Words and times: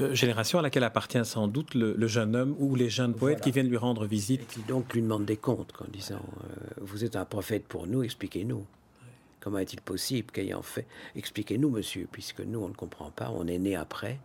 euh, 0.00 0.14
génération 0.14 0.58
à 0.58 0.62
laquelle 0.62 0.84
appartient 0.84 1.24
sans 1.24 1.48
doute 1.48 1.74
le, 1.74 2.06
jeune 2.06 2.36
homme 2.36 2.56
ou 2.58 2.74
les 2.74 2.90
jeunes 2.90 3.14
poètes 3.14 3.40
qui 3.40 3.50
viennent 3.50 3.68
lui 3.68 3.76
rendre 3.76 4.06
visite. 4.06 4.42
Et 4.42 4.46
qui 4.46 4.60
donc 4.62 4.92
lui 4.94 5.02
demandent 5.02 5.24
des 5.24 5.36
comptes 5.36 5.72
en 5.80 5.90
disant 5.90 6.22
euh, 6.44 6.74
Vous 6.80 7.04
êtes 7.04 7.16
un 7.16 7.24
prophète 7.24 7.66
pour 7.66 7.86
nous, 7.86 8.02
expliquez-nous. 8.02 8.64
Comment 9.40 9.58
est-il 9.58 9.80
possible 9.80 10.30
qu'ayant 10.32 10.62
fait 10.62 10.86
Expliquez-nous, 11.16 11.70
monsieur, 11.70 12.06
puisque 12.10 12.40
nous, 12.40 12.58
on 12.60 12.68
ne 12.68 12.74
comprend 12.74 13.10
pas, 13.10 13.30
on 13.30 13.46
est 13.46 13.58
né 13.58 13.74
après, 13.74 14.20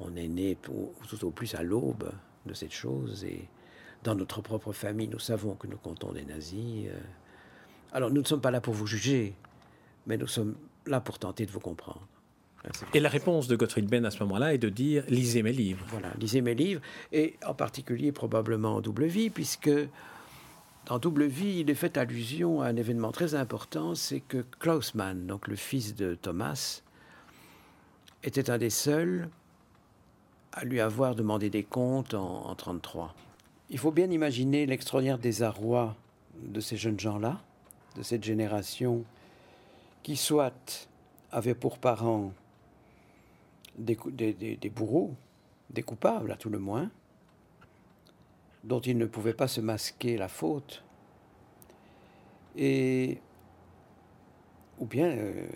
on 0.00 0.14
est 0.16 0.28
né 0.28 0.56
tout 0.62 1.24
au 1.24 1.30
plus 1.30 1.54
à 1.54 1.62
l'aube 1.62 2.10
de 2.46 2.52
cette 2.52 2.72
chose, 2.72 3.24
et 3.24 3.48
dans 4.02 4.14
notre 4.14 4.40
propre 4.40 4.72
famille, 4.72 5.08
nous 5.08 5.18
savons 5.18 5.54
que 5.54 5.66
nous 5.66 5.76
comptons 5.76 6.12
des 6.12 6.24
nazis. 6.24 6.86
Euh. 6.88 6.98
Alors, 7.92 8.10
nous 8.10 8.20
ne 8.20 8.26
sommes 8.26 8.40
pas 8.40 8.50
là 8.50 8.60
pour 8.60 8.74
vous 8.74 8.86
juger, 8.86 9.34
mais 10.06 10.16
nous 10.16 10.26
sommes 10.26 10.56
là 10.86 11.00
pour 11.00 11.18
tenter 11.18 11.46
de 11.46 11.50
vous 11.50 11.60
comprendre. 11.60 12.06
Et 12.92 13.00
la 13.00 13.08
réponse 13.08 13.48
de 13.48 13.56
Gottfried 13.56 13.88
Benn 13.88 14.04
à 14.04 14.10
ce 14.10 14.22
moment-là 14.24 14.54
est 14.54 14.58
de 14.58 14.68
dire 14.68 15.04
lisez 15.08 15.42
mes 15.42 15.52
livres. 15.52 15.84
Voilà, 15.88 16.08
lisez 16.18 16.42
mes 16.42 16.54
livres, 16.54 16.82
et 17.12 17.36
en 17.46 17.54
particulier 17.54 18.12
probablement 18.12 18.76
en 18.76 18.80
double 18.80 19.06
vie, 19.06 19.30
puisque 19.30 19.70
dans 20.86 20.98
Double 20.98 21.26
Vie, 21.26 21.60
il 21.60 21.70
est 21.70 21.74
fait 21.74 21.96
allusion 21.96 22.62
à 22.62 22.66
un 22.66 22.76
événement 22.76 23.12
très 23.12 23.34
important, 23.34 23.94
c'est 23.94 24.20
que 24.20 24.44
Klausmann, 24.58 25.26
donc 25.26 25.46
le 25.46 25.56
fils 25.56 25.94
de 25.94 26.14
Thomas, 26.14 26.82
était 28.24 28.50
un 28.50 28.58
des 28.58 28.70
seuls 28.70 29.28
à 30.52 30.64
lui 30.64 30.80
avoir 30.80 31.14
demandé 31.14 31.48
des 31.48 31.62
comptes 31.62 32.14
en, 32.14 32.40
1933. 32.40 33.14
Il 33.68 33.78
faut 33.78 33.92
bien 33.92 34.10
imaginer 34.10 34.66
l'extraordinaire 34.66 35.18
désarroi 35.18 35.94
de 36.42 36.60
ces 36.60 36.76
jeunes 36.76 36.98
gens-là, 36.98 37.40
de 37.96 38.02
cette 38.02 38.24
génération, 38.24 39.04
qui 40.02 40.16
soit 40.16 40.88
avaient 41.30 41.54
pour 41.54 41.78
parents 41.78 42.32
des, 43.76 44.70
bourreaux, 44.74 45.14
des 45.70 45.82
coupables 45.82 46.32
à 46.32 46.36
tout 46.36 46.50
le 46.50 46.58
moins, 46.58 46.90
dont 48.64 48.80
il 48.80 48.98
ne 48.98 49.06
pouvait 49.06 49.34
pas 49.34 49.48
se 49.48 49.60
masquer 49.60 50.16
la 50.16 50.28
faute, 50.28 50.84
et 52.56 53.18
ou 54.78 54.86
bien 54.86 55.06
euh, 55.06 55.46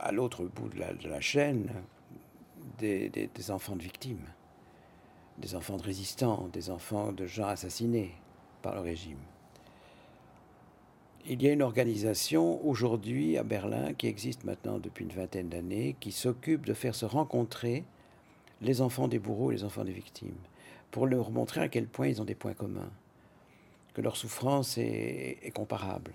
à 0.00 0.12
l'autre 0.12 0.44
bout 0.44 0.68
de 0.68 1.08
la, 1.08 1.20
chaîne, 1.20 1.70
des, 2.78 3.50
enfants 3.50 3.76
de 3.76 3.82
victimes, 3.82 4.26
des 5.38 5.54
enfants 5.54 5.76
de 5.76 5.82
résistants, 5.82 6.48
des 6.52 6.70
enfants 6.70 7.12
de 7.12 7.26
gens 7.26 7.48
assassinés 7.48 8.14
par 8.62 8.74
le 8.74 8.80
régime. 8.80 9.18
Il 11.28 11.42
y 11.42 11.48
a 11.48 11.52
une 11.52 11.62
organisation 11.62 12.64
aujourd'hui 12.64 13.36
à 13.36 13.42
Berlin 13.42 13.94
qui 13.94 14.06
existe 14.06 14.44
maintenant 14.44 14.78
depuis 14.78 15.04
une 15.04 15.10
vingtaine 15.10 15.48
d'années, 15.48 15.96
qui 15.98 16.12
s'occupe 16.12 16.64
de 16.64 16.72
faire 16.72 16.94
se 16.94 17.04
rencontrer 17.04 17.82
les 18.60 18.80
enfants 18.80 19.08
des 19.08 19.18
bourreaux 19.18 19.50
et 19.50 19.56
les 19.56 19.64
enfants 19.64 19.84
des 19.84 19.92
victimes 19.92 20.36
pour 20.92 21.04
leur 21.06 21.32
montrer 21.32 21.62
à 21.62 21.68
quel 21.68 21.88
point 21.88 22.06
ils 22.06 22.22
ont 22.22 22.24
des 22.24 22.36
points 22.36 22.54
communs, 22.54 22.90
que 23.92 24.02
leur 24.02 24.16
souffrance 24.16 24.78
est, 24.78 25.52
comparable, 25.52 26.12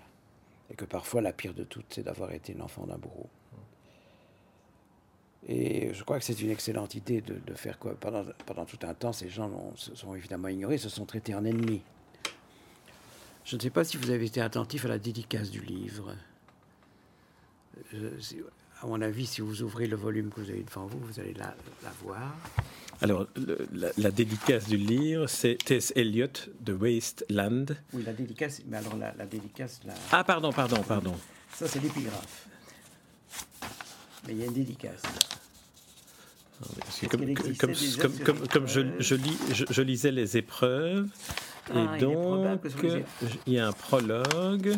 et 0.70 0.74
que 0.74 0.86
parfois 0.86 1.20
la 1.20 1.34
pire 1.34 1.52
de 1.52 1.64
toutes, 1.64 1.86
c'est 1.90 2.02
d'avoir 2.02 2.32
été 2.32 2.54
l'enfant 2.54 2.86
d'un 2.86 2.96
bourreau. 2.96 3.28
Et 5.46 5.92
je 5.92 6.02
crois 6.04 6.18
que 6.18 6.24
c'est 6.24 6.40
une 6.40 6.50
excellente 6.50 6.94
idée 6.94 7.20
de, 7.20 7.54
faire 7.54 7.78
quoi 7.78 7.94
pendant, 8.00 8.24
pendant, 8.46 8.64
tout 8.64 8.78
un 8.82 8.94
temps, 8.94 9.12
ces 9.12 9.28
gens 9.28 9.50
se 9.74 9.94
sont 9.94 10.14
évidemment 10.14 10.48
ignorés, 10.48 10.78
se 10.78 10.88
sont 10.88 11.04
traités 11.04 11.34
en 11.34 11.44
ennemis. 11.44 11.82
Je 13.44 13.56
ne 13.56 13.60
sais 13.60 13.70
pas 13.70 13.84
si 13.84 13.96
vous 13.96 14.10
avez 14.10 14.26
été 14.26 14.40
attentif 14.40 14.84
à 14.84 14.88
la 14.88 14.98
dédicace 14.98 15.50
du 15.50 15.60
livre. 15.60 16.14
à 18.80 18.86
mon 18.86 19.00
avis, 19.00 19.26
si 19.26 19.40
vous 19.40 19.62
ouvrez 19.62 19.86
le 19.86 19.96
volume 19.96 20.30
que 20.30 20.40
vous 20.40 20.50
avez 20.50 20.62
devant 20.62 20.86
vous, 20.86 20.98
vous 20.98 21.20
allez 21.20 21.34
la 21.34 21.54
voir. 22.02 22.34
Alors, 23.02 23.26
la, 23.98 24.12
dédicace 24.12 24.68
du 24.68 24.76
livre, 24.76 25.26
c'est 25.26 25.56
T.S. 25.56 25.92
Eliot 25.96 26.28
de 26.60 26.72
Wasteland. 26.72 27.66
Oui, 27.92 28.04
la 28.06 28.12
dédicace, 28.12 28.62
mais 28.68 28.76
alors 28.76 28.96
la, 28.96 29.26
dédicace. 29.26 29.80
Ah, 30.12 30.22
pardon, 30.22 30.52
pardon, 30.52 30.80
pardon. 30.84 31.16
Ça, 31.52 31.66
c'est 31.66 31.82
l'épigraphe. 31.82 32.46
Mais 34.24 34.34
il 34.34 34.38
y 34.38 34.42
a 34.44 34.46
une 34.46 34.52
dédicace. 34.52 35.02
comme, 37.10 38.68
je, 38.68 39.14
lis, 39.16 39.38
je, 39.68 39.82
lisais 39.82 40.12
les 40.12 40.36
épreuves, 40.36 41.08
et 41.70 41.74
ah, 41.76 41.98
donc 41.98 42.60
il 43.46 43.52
y 43.52 43.58
a 43.58 43.68
un 43.68 43.72
prologue 43.72 44.76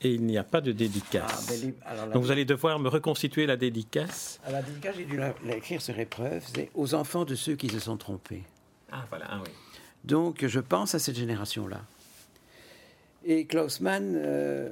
et 0.00 0.10
il 0.10 0.22
n'y 0.22 0.36
a 0.36 0.44
pas 0.44 0.60
de 0.60 0.72
dédicace. 0.72 1.48
Ah, 1.84 1.94
ben, 1.94 2.12
Donc 2.12 2.22
vous 2.24 2.30
allez 2.30 2.44
devoir 2.44 2.78
me 2.78 2.88
reconstituer 2.88 3.46
la 3.46 3.56
dédicace. 3.56 4.40
la 4.50 4.62
dédicace, 4.62 4.96
j'ai 4.96 5.04
dû 5.04 5.18
l'écrire 5.44 5.80
sur 5.80 5.98
épreuve, 5.98 6.42
c'est 6.54 6.70
aux 6.74 6.94
enfants 6.94 7.24
de 7.24 7.34
ceux 7.34 7.54
qui 7.54 7.68
se 7.68 7.78
sont 7.78 7.96
trompés. 7.96 8.42
Ah 8.90 9.04
voilà, 9.08 9.26
ah 9.30 9.40
oui. 9.44 9.50
Donc 10.04 10.44
je 10.44 10.60
pense 10.60 10.94
à 10.94 10.98
cette 10.98 11.16
génération-là. 11.16 11.80
Et 13.24 13.46
Klaus 13.46 13.80
Mann 13.80 14.14
euh, 14.16 14.68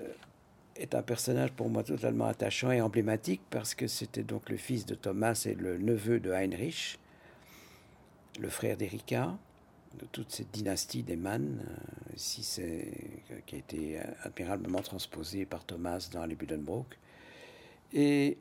est 0.76 0.94
un 0.94 1.02
personnage 1.02 1.52
pour 1.52 1.70
moi 1.70 1.82
totalement 1.82 2.26
attachant 2.26 2.70
et 2.70 2.82
emblématique 2.82 3.40
parce 3.48 3.74
que 3.74 3.86
c'était 3.86 4.22
donc 4.22 4.50
le 4.50 4.58
fils 4.58 4.84
de 4.84 4.94
Thomas 4.94 5.42
et 5.46 5.54
le 5.54 5.78
neveu 5.78 6.20
de 6.20 6.30
Heinrich, 6.30 6.98
le 8.38 8.50
frère 8.50 8.76
d'Erika 8.76 9.38
de 9.98 10.06
toute 10.06 10.30
cette 10.32 10.50
dynastie 10.50 11.02
des 11.02 11.16
Mann, 11.16 11.60
euh, 11.60 12.12
si 12.16 12.42
c'est, 12.42 12.92
qui 13.46 13.56
a 13.56 13.58
été 13.58 13.98
admirablement 14.22 14.80
transposée 14.80 15.44
par 15.44 15.64
Thomas 15.64 16.08
dans 16.12 16.24
les 16.26 16.34
Buddenbrook. 16.34 16.98
Et 17.92 18.38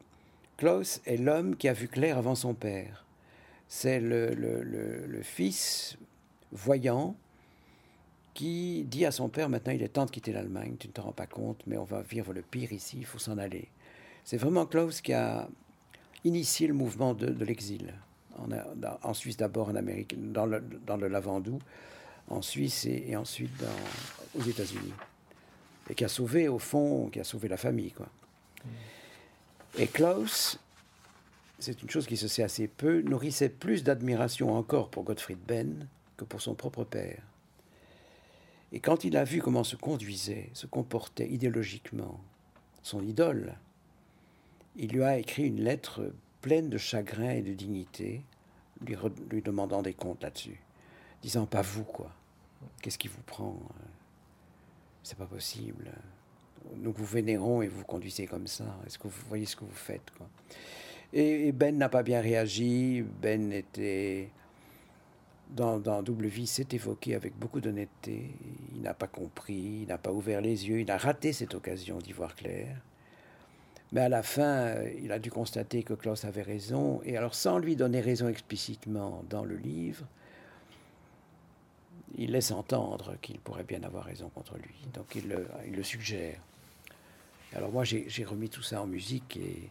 Klaus 0.57 1.01
est 1.05 1.17
l'homme 1.17 1.55
qui 1.55 1.67
a 1.67 1.73
vu 1.73 1.87
clair 1.87 2.17
avant 2.17 2.35
son 2.35 2.53
père. 2.53 3.05
C'est 3.67 3.99
le, 3.99 5.21
fils 5.23 5.97
voyant 6.51 7.15
qui 8.33 8.83
dit 8.83 9.05
à 9.05 9.11
son 9.11 9.29
père 9.29 9.49
maintenant 9.49 9.73
il 9.73 9.81
est 9.83 9.89
temps 9.89 10.05
de 10.05 10.11
quitter 10.11 10.33
l'Allemagne, 10.33 10.75
tu 10.79 10.87
ne 10.87 10.93
te 10.93 11.01
rends 11.01 11.11
pas 11.11 11.25
compte, 11.25 11.61
mais 11.67 11.77
on 11.77 11.83
va 11.83 12.01
vivre 12.01 12.33
le 12.33 12.41
pire 12.41 12.71
ici, 12.73 12.97
il 12.99 13.05
faut 13.05 13.19
s'en 13.19 13.37
aller. 13.37 13.69
C'est 14.23 14.37
vraiment 14.37 14.65
Klaus 14.65 15.01
qui 15.01 15.13
a 15.13 15.49
initié 16.23 16.67
le 16.67 16.73
mouvement 16.73 17.13
de 17.13 17.43
l'exil 17.43 17.93
en, 19.03 19.13
Suisse 19.13 19.37
d'abord, 19.37 19.69
en 19.69 19.75
Amérique, 19.75 20.15
dans 20.31 20.45
le, 20.45 20.61
dans 20.85 20.97
le 20.97 21.07
Lavandou, 21.07 21.59
en 22.27 22.41
Suisse 22.41 22.85
et, 22.85 23.15
ensuite 23.15 23.63
aux 24.37 24.43
États-Unis. 24.43 24.93
Et 25.89 25.95
qui 25.95 26.05
a 26.05 26.07
sauvé, 26.07 26.47
au 26.47 26.59
fond, 26.59 27.09
qui 27.09 27.19
a 27.19 27.23
sauvé 27.23 27.47
la 27.47 27.57
famille. 27.57 27.91
Quoi. 27.91 28.07
Et 29.77 29.87
Klaus, 29.87 30.59
c'est 31.59 31.81
une 31.81 31.89
chose 31.89 32.07
qui 32.07 32.17
se 32.17 32.27
sait 32.27 32.43
assez 32.43 32.67
peu, 32.67 33.01
nourrissait 33.01 33.49
plus 33.49 33.83
d'admiration 33.83 34.55
encore 34.55 34.89
pour 34.89 35.03
Gottfried 35.03 35.39
Benn 35.47 35.87
que 36.17 36.23
pour 36.23 36.41
son 36.41 36.55
propre 36.55 36.83
père. 36.83 37.21
Et 38.71 38.79
quand 38.79 39.03
il 39.03 39.17
a 39.17 39.23
vu 39.23 39.41
comment 39.41 39.63
se 39.63 39.75
conduisait, 39.75 40.49
se 40.53 40.65
comportait 40.65 41.29
idéologiquement 41.29 42.21
son 42.83 43.03
idole, 43.03 43.55
il 44.75 44.91
lui 44.91 45.03
a 45.03 45.17
écrit 45.17 45.47
une 45.47 45.61
lettre 45.61 46.13
pleine 46.41 46.69
de 46.69 46.77
chagrin 46.77 47.31
et 47.31 47.41
de 47.41 47.53
dignité, 47.53 48.23
lui, 48.85 49.41
demandant 49.41 49.81
des 49.81 49.93
comptes 49.93 50.23
là-dessus, 50.23 50.59
disant 51.21 51.45
pas 51.45 51.61
vous 51.61 51.83
quoi, 51.83 52.11
qu'est-ce 52.81 52.97
qui 52.97 53.07
vous 53.07 53.21
prend, 53.21 53.59
euh, 53.59 53.83
c'est 55.03 55.17
pas 55.17 55.25
possible. 55.25 55.91
Nous 56.75 56.91
vous 56.91 57.05
vénérons 57.05 57.61
et 57.61 57.67
vous 57.67 57.83
conduisez 57.83 58.27
comme 58.27 58.47
ça. 58.47 58.65
Est-ce 58.85 58.99
que 58.99 59.07
vous 59.07 59.23
voyez 59.27 59.45
ce 59.45 59.55
que 59.55 59.65
vous 59.65 59.71
faites 59.71 60.11
quoi? 60.17 60.27
Et, 61.13 61.51
Ben 61.51 61.77
n'a 61.77 61.89
pas 61.89 62.03
bien 62.03 62.21
réagi. 62.21 63.03
Ben 63.21 63.51
était 63.51 64.29
dans, 65.55 66.01
Double 66.01 66.27
Vie, 66.27 66.47
s'est 66.47 66.67
évoqué 66.71 67.15
avec 67.15 67.37
beaucoup 67.37 67.59
d'honnêteté. 67.59 68.31
Il 68.73 68.81
n'a 68.81 68.93
pas 68.93 69.07
compris, 69.07 69.81
il 69.81 69.87
n'a 69.87 69.97
pas 69.97 70.11
ouvert 70.11 70.41
les 70.41 70.67
yeux, 70.67 70.79
il 70.79 70.89
a 70.91 70.97
raté 70.97 71.33
cette 71.33 71.55
occasion 71.55 71.97
d'y 71.97 72.13
voir 72.13 72.35
clair. 72.35 72.77
Mais 73.91 74.01
à 74.01 74.09
la 74.09 74.23
fin, 74.23 74.43
euh, 74.43 74.89
il 75.03 75.11
a 75.11 75.19
dû 75.19 75.29
constater 75.29 75.83
que 75.83 75.93
Klaus 75.93 76.23
avait 76.23 76.41
raison, 76.41 77.01
et 77.03 77.17
alors 77.17 77.35
sans 77.35 77.57
lui 77.57 77.75
donner 77.75 77.99
raison 77.99 78.29
explicitement 78.29 79.23
dans 79.29 79.43
le 79.43 79.57
livre, 79.57 80.05
il 82.17 82.31
laisse 82.31 82.51
entendre 82.51 83.15
qu'il 83.21 83.39
pourrait 83.39 83.63
bien 83.63 83.83
avoir 83.83 84.05
raison 84.05 84.29
contre 84.29 84.55
lui. 84.57 84.75
Donc 84.93 85.15
il 85.15 85.27
le, 85.73 85.83
suggère. 85.83 86.39
Alors 87.53 87.71
moi, 87.71 87.83
j'ai 87.83 88.23
remis 88.23 88.49
tout 88.49 88.61
ça 88.61 88.81
en 88.81 88.87
musique 88.87 89.37
et, 89.37 89.69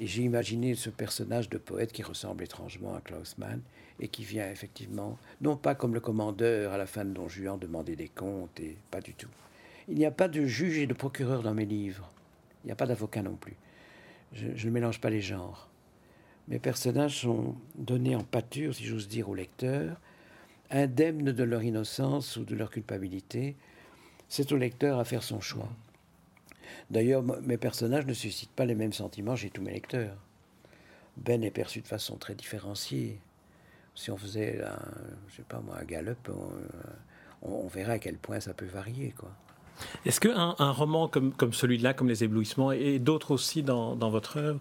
j'ai 0.00 0.22
imaginé 0.22 0.76
ce 0.76 0.90
personnage 0.90 1.48
de 1.48 1.58
poète 1.58 1.90
qui 1.90 2.04
ressemble 2.04 2.44
étrangement 2.44 2.94
à 2.94 3.00
Klaus 3.00 3.36
Mann 3.36 3.60
et 3.98 4.06
qui 4.06 4.22
vient 4.22 4.48
effectivement, 4.48 5.18
non 5.40 5.56
pas 5.56 5.74
comme 5.74 5.92
le 5.92 5.98
commandeur 5.98 6.72
à 6.72 6.78
la 6.78 6.86
fin 6.86 7.04
de 7.04 7.10
Don 7.10 7.28
Juan 7.28 7.58
demander 7.58 7.96
des 7.96 8.06
comptes, 8.06 8.60
et 8.60 8.76
pas 8.92 9.00
du 9.00 9.14
tout. 9.14 9.30
Il 9.88 9.96
n'y 9.96 10.06
a 10.06 10.12
pas 10.12 10.28
de 10.28 10.44
juge 10.44 10.78
et 10.78 10.86
de 10.86 10.94
procureur 10.94 11.42
dans 11.42 11.52
mes 11.52 11.64
livres. 11.64 12.08
Il 12.64 12.66
n'y 12.66 12.72
a 12.72 12.76
pas 12.76 12.86
d'avocat 12.86 13.22
non 13.22 13.36
plus. 13.36 13.56
Je, 14.32 14.66
ne 14.66 14.72
mélange 14.72 15.00
pas 15.00 15.10
les 15.10 15.20
genres. 15.20 15.68
Mes 16.48 16.58
personnages 16.58 17.20
sont 17.20 17.56
donnés 17.76 18.16
en 18.16 18.24
pâture, 18.24 18.74
si 18.74 18.84
j'ose 18.84 19.08
dire, 19.08 19.28
au 19.28 19.34
lecteur, 19.34 20.00
indemnes 20.70 21.32
de 21.32 21.42
leur 21.44 21.62
innocence 21.62 22.36
ou 22.36 22.44
de 22.44 22.54
leur 22.54 22.70
culpabilité. 22.70 23.56
C'est 24.28 24.52
au 24.52 24.56
lecteur 24.56 24.98
à 24.98 25.04
faire 25.04 25.22
son 25.22 25.40
choix. 25.40 25.70
D'ailleurs, 26.90 27.22
mes 27.42 27.56
personnages 27.56 28.06
ne 28.06 28.14
suscitent 28.14 28.52
pas 28.52 28.64
les 28.64 28.74
mêmes 28.74 28.92
sentiments 28.92 29.36
chez 29.36 29.50
tous 29.50 29.62
mes 29.62 29.72
lecteurs. 29.72 30.16
Ben 31.16 31.42
est 31.42 31.50
perçu 31.50 31.80
de 31.80 31.88
façon 31.88 32.16
très 32.16 32.34
différenciée. 32.34 33.20
Si 33.94 34.10
on 34.10 34.16
faisait, 34.16 34.62
un, 34.62 34.78
je 35.28 35.36
sais 35.36 35.42
pas 35.42 35.60
moi, 35.60 35.78
un 35.80 35.84
galop, 35.84 36.16
on, 36.28 37.50
on, 37.50 37.66
verrait 37.66 37.94
à 37.94 37.98
quel 37.98 38.16
point 38.16 38.40
ça 38.40 38.54
peut 38.54 38.66
varier, 38.66 39.12
quoi. 39.12 39.32
Est-ce 40.04 40.20
qu'un 40.20 40.54
un 40.58 40.70
roman 40.70 41.08
comme, 41.08 41.32
comme 41.32 41.52
celui-là, 41.52 41.94
comme 41.94 42.08
Les 42.08 42.24
Éblouissements, 42.24 42.72
et 42.72 42.98
d'autres 42.98 43.32
aussi 43.32 43.62
dans, 43.62 43.96
dans, 43.96 44.10
votre 44.10 44.38
œuvre, 44.38 44.60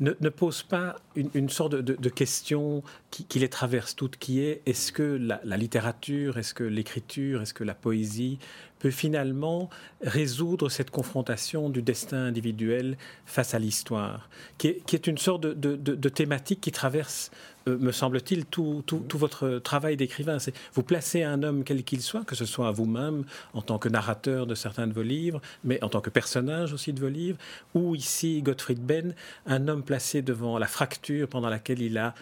ne, 0.00 0.12
ne, 0.20 0.28
pose 0.28 0.62
pas 0.62 0.96
une, 1.16 1.30
une 1.34 1.48
sorte 1.48 1.72
de, 1.72 1.94
de, 1.94 2.08
question 2.08 2.82
qui, 3.10 3.38
les 3.38 3.48
traverse 3.48 3.94
toutes, 3.96 4.16
qui 4.16 4.40
est 4.40 4.62
est-ce 4.66 4.92
que 4.92 5.18
la 5.44 5.56
littérature, 5.56 6.38
est-ce 6.38 6.54
que 6.54 6.64
l'écriture, 6.64 7.42
est-ce 7.42 7.54
que 7.54 7.64
la 7.64 7.74
poésie 7.74 8.38
peut 8.78 8.90
finalement 8.90 9.68
résoudre 10.02 10.68
cette 10.68 10.90
confrontation 10.90 11.70
du 11.70 11.82
destin 11.82 12.26
individuel 12.26 12.96
face 13.26 13.54
à 13.54 13.58
l'histoire, 13.58 14.28
qui, 14.58 14.68
est, 14.68 15.06
une 15.06 15.18
sorte 15.18 15.42
de, 15.42 16.08
thématique 16.08 16.60
qui 16.60 16.72
traverse 16.72 17.30
euh, 17.68 17.78
me 17.78 17.92
semble-t-il, 17.92 18.46
tout, 18.46 18.84
votre 19.14 19.58
travail 19.58 19.96
d'écrivain. 19.96 20.38
Vous 20.74 20.82
placez 20.82 21.22
un 21.22 21.42
homme 21.42 21.64
quel 21.64 21.82
qu'il 21.84 22.00
soit, 22.00 22.24
que 22.24 22.34
ce 22.34 22.44
soit 22.44 22.70
vous-même 22.70 23.24
en 23.52 23.62
tant 23.62 23.78
que 23.78 23.88
narrateur 23.88 24.46
de 24.46 24.54
certains 24.54 24.86
de 24.86 24.92
vos 24.92 25.02
livres, 25.02 25.40
mais 25.64 25.82
en 25.82 25.88
tant 25.88 26.00
que 26.00 26.10
personnage 26.10 26.72
aussi 26.72 26.92
de 26.92 27.00
vos 27.00 27.08
livres, 27.08 27.38
ou 27.74 27.94
ici 27.94 28.42
Gottfried 28.42 28.80
Benn, 28.80 29.14
un 29.46 29.68
homme 29.68 29.82
placé 29.82 30.22
devant 30.22 30.58
la 30.58 30.66
fracture 30.66 31.28
pendant 31.28 31.48
laquelle 31.48 31.82
il 31.82 31.98
a 31.98 32.14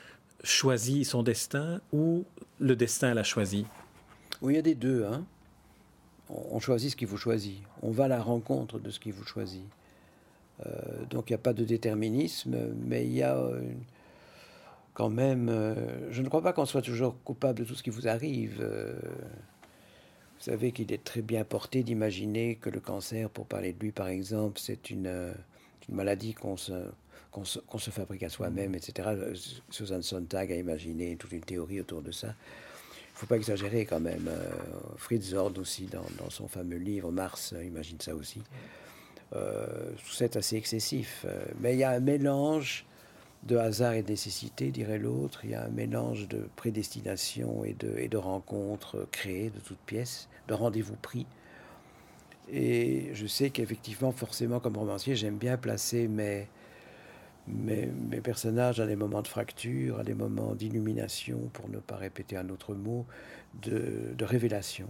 choisi 0.43 1.05
son 1.05 1.23
destin, 1.23 1.81
ou 1.93 2.25
le 2.61 2.77
destin 2.77 3.15
l'a 3.15 3.25
choisi? 3.25 3.67
Oui, 4.43 4.55
il 4.55 4.57
y 4.57 4.59
a 4.59 4.63
des 4.63 4.75
deux. 4.75 5.05
Hein. 5.05 5.25
On 6.29 6.59
choisit 6.59 6.91
ce 6.91 6.97
qui 6.97 7.05
vous 7.05 7.17
choisit. 7.17 7.59
On 7.83 7.91
va 7.91 8.05
à 8.05 8.09
la 8.09 8.23
rencontre 8.23 8.79
de 8.79 8.91
ce 8.91 8.99
qui 8.99 9.11
vous 9.11 9.25
choisit. 9.25 9.65
Euh, 10.65 10.71
donc 11.11 11.31
il 11.31 11.33
n'y 11.33 11.37
a 11.37 11.39
pas 11.39 11.53
de 11.53 11.65
déterminisme, 11.65 12.57
mais 12.85 13.05
il 13.05 13.13
y 13.13 13.23
a 13.23 13.37
une 13.37 13.85
quand 14.97 15.11
même, 15.11 15.51
euh, 15.51 16.11
je 16.11 16.23
ne 16.23 16.29
crois 16.29 16.41
pas 16.41 16.55
qu'on 16.55 16.65
soit 16.65 16.81
toujours 16.81 17.23
coupable 17.23 17.59
de 17.59 17.65
tout 17.65 17.75
ce 17.75 17.83
qui 17.83 17.91
vous 17.91 18.09
arrive. 18.09 18.61
Euh, 18.61 18.95
vous 18.95 20.43
savez 20.43 20.73
qu'il 20.73 20.91
est 20.91 21.05
très 21.05 21.21
bien 21.21 21.45
porté 21.45 21.83
d'imaginer 21.83 22.57
que 22.57 22.71
le 22.71 22.81
cancer, 22.81 23.29
pour 23.29 23.45
parler 23.45 23.75
de 23.75 23.79
lui 23.79 23.93
par 23.93 24.09
exemple, 24.09 24.59
c'est 24.59 24.89
une, 24.89 25.07
euh, 25.07 25.35
maladie 25.91 26.33
qu'on 26.33 26.57
se, 26.57 26.73
se, 27.45 27.91
fabrique 27.91 28.23
à 28.23 28.31
soi-même, 28.31 28.75
etc. 28.75 29.11
Susan 29.69 30.01
Sontag 30.01 30.51
a 30.51 30.57
imaginé 30.57 31.15
toute 31.17 31.33
une 31.33 31.45
théorie 31.45 31.81
autour 31.81 32.01
de 32.01 32.11
ça. 32.11 32.35
Faut 33.17 33.27
pas 33.27 33.37
exagérer 33.37 33.87
quand 33.87 34.01
même. 34.01 34.31
Fritz 34.97 35.31
Zord 35.31 35.53
aussi, 35.59 35.87
dans, 35.87 36.31
son 36.31 36.49
fameux 36.49 36.77
livre 36.77 37.11
Mars, 37.11 37.55
imagine 37.65 37.99
ça 38.01 38.15
aussi. 38.15 38.43
c'est 40.05 40.37
assez 40.37 40.57
excessif. 40.57 41.25
mais 41.59 41.75
il 41.75 41.79
y 41.79 41.85
a 41.85 41.91
un 41.91 42.01
mélange 42.01 42.87
de 43.47 43.57
hasard 43.57 43.93
et 43.95 44.03
de 44.03 44.11
nécessité, 44.11 44.71
dirait 44.71 44.99
l'autre. 44.99 45.41
Il 45.45 45.51
y 45.51 45.55
a 45.55 45.65
un 45.65 45.71
mélange 45.71 46.29
de 46.29 46.49
prédestination 46.57 47.65
et 47.65 47.75
de, 47.75 47.97
et 47.99 48.09
de 48.09 48.17
rencontres 48.17 49.07
créées 49.13 49.51
de 49.51 49.61
toutes 49.61 49.79
pièces, 49.79 50.29
de 50.49 50.55
rendez-vous 50.55 50.97
pris. 50.97 51.27
Et 52.51 53.11
je 53.13 53.27
sais 53.27 53.51
qu'effectivement, 53.51 54.13
forcément, 54.13 54.61
comme 54.61 54.77
romancier, 54.77 55.17
j'aime 55.17 55.37
bien 55.37 55.57
placer 55.57 56.09
mes, 56.09 56.49
mes, 57.49 57.87
mes, 57.87 58.21
personnages 58.21 58.81
à 58.81 58.87
des 58.87 58.97
moments 58.97 59.23
de 59.23 59.29
fracture, 59.29 60.01
à 60.01 60.05
des 60.05 60.15
moments 60.15 60.55
d'illumination, 60.55 61.51
pour 61.53 61.69
ne 61.69 61.79
pas 61.79 61.97
répéter 61.97 62.37
un 62.37 62.49
autre 62.49 62.75
mot, 62.75 63.07
de, 63.63 64.25
révélation, 64.25 64.89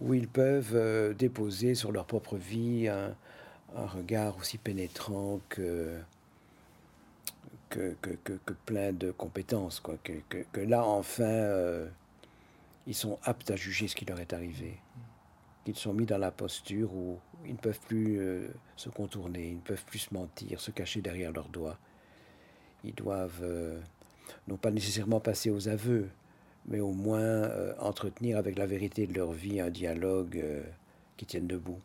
où 0.00 0.14
ils 0.14 0.28
peuvent 0.28 0.74
euh, 0.74 1.14
déposer 1.14 1.74
sur 1.74 1.92
leur 1.92 2.06
propre 2.06 2.36
vie 2.36 2.88
un, 2.88 3.14
regard 3.74 4.36
aussi 4.38 4.58
pénétrant 4.58 5.40
que, 5.48 5.96
plein 8.66 8.92
de 8.92 9.12
compétences. 9.12 9.80
Quoi. 9.80 9.96
Que, 10.02 10.60
là, 10.60 10.84
enfin, 10.84 11.22
euh, 11.22 11.88
ils 12.86 12.94
sont 12.94 13.18
aptes 13.22 13.50
à 13.50 13.56
juger 13.56 13.86
ce 13.86 13.94
qui 13.94 14.04
leur 14.04 14.18
est 14.18 14.32
arrivé. 14.32 14.76
Qu'ils 15.64 15.76
sont 15.76 15.94
mis 15.94 16.06
dans 16.06 16.18
la 16.18 16.32
posture 16.32 16.92
où 16.92 17.18
ils 17.46 17.52
ne 17.52 17.58
peuvent 17.58 17.80
plus 17.80 18.18
euh, 18.18 18.48
se 18.76 18.88
contourner, 18.88 19.48
ils 19.48 19.56
ne 19.56 19.60
peuvent 19.60 19.84
plus 19.84 20.00
se 20.00 20.14
mentir, 20.14 20.60
se 20.60 20.70
cacher 20.70 21.00
derrière 21.00 21.32
leurs 21.32 21.48
doigts. 21.48 21.78
Ils 22.84 22.94
doivent 22.94 23.42
euh, 23.42 23.80
non 24.48 24.56
pas 24.56 24.70
nécessairement 24.70 25.20
passer 25.20 25.50
aux 25.50 25.68
aveux, 25.68 26.08
mais 26.66 26.80
au 26.80 26.92
moins 26.92 27.50
entretenir 27.78 28.36
avec 28.36 28.58
la 28.58 28.66
vérité 28.66 29.06
de 29.06 29.14
leur 29.14 29.32
vie 29.32 29.60
un 29.60 29.70
dialogue 29.70 30.44
qui 31.16 31.26
tienne 31.26 31.46
debout. 31.46 31.80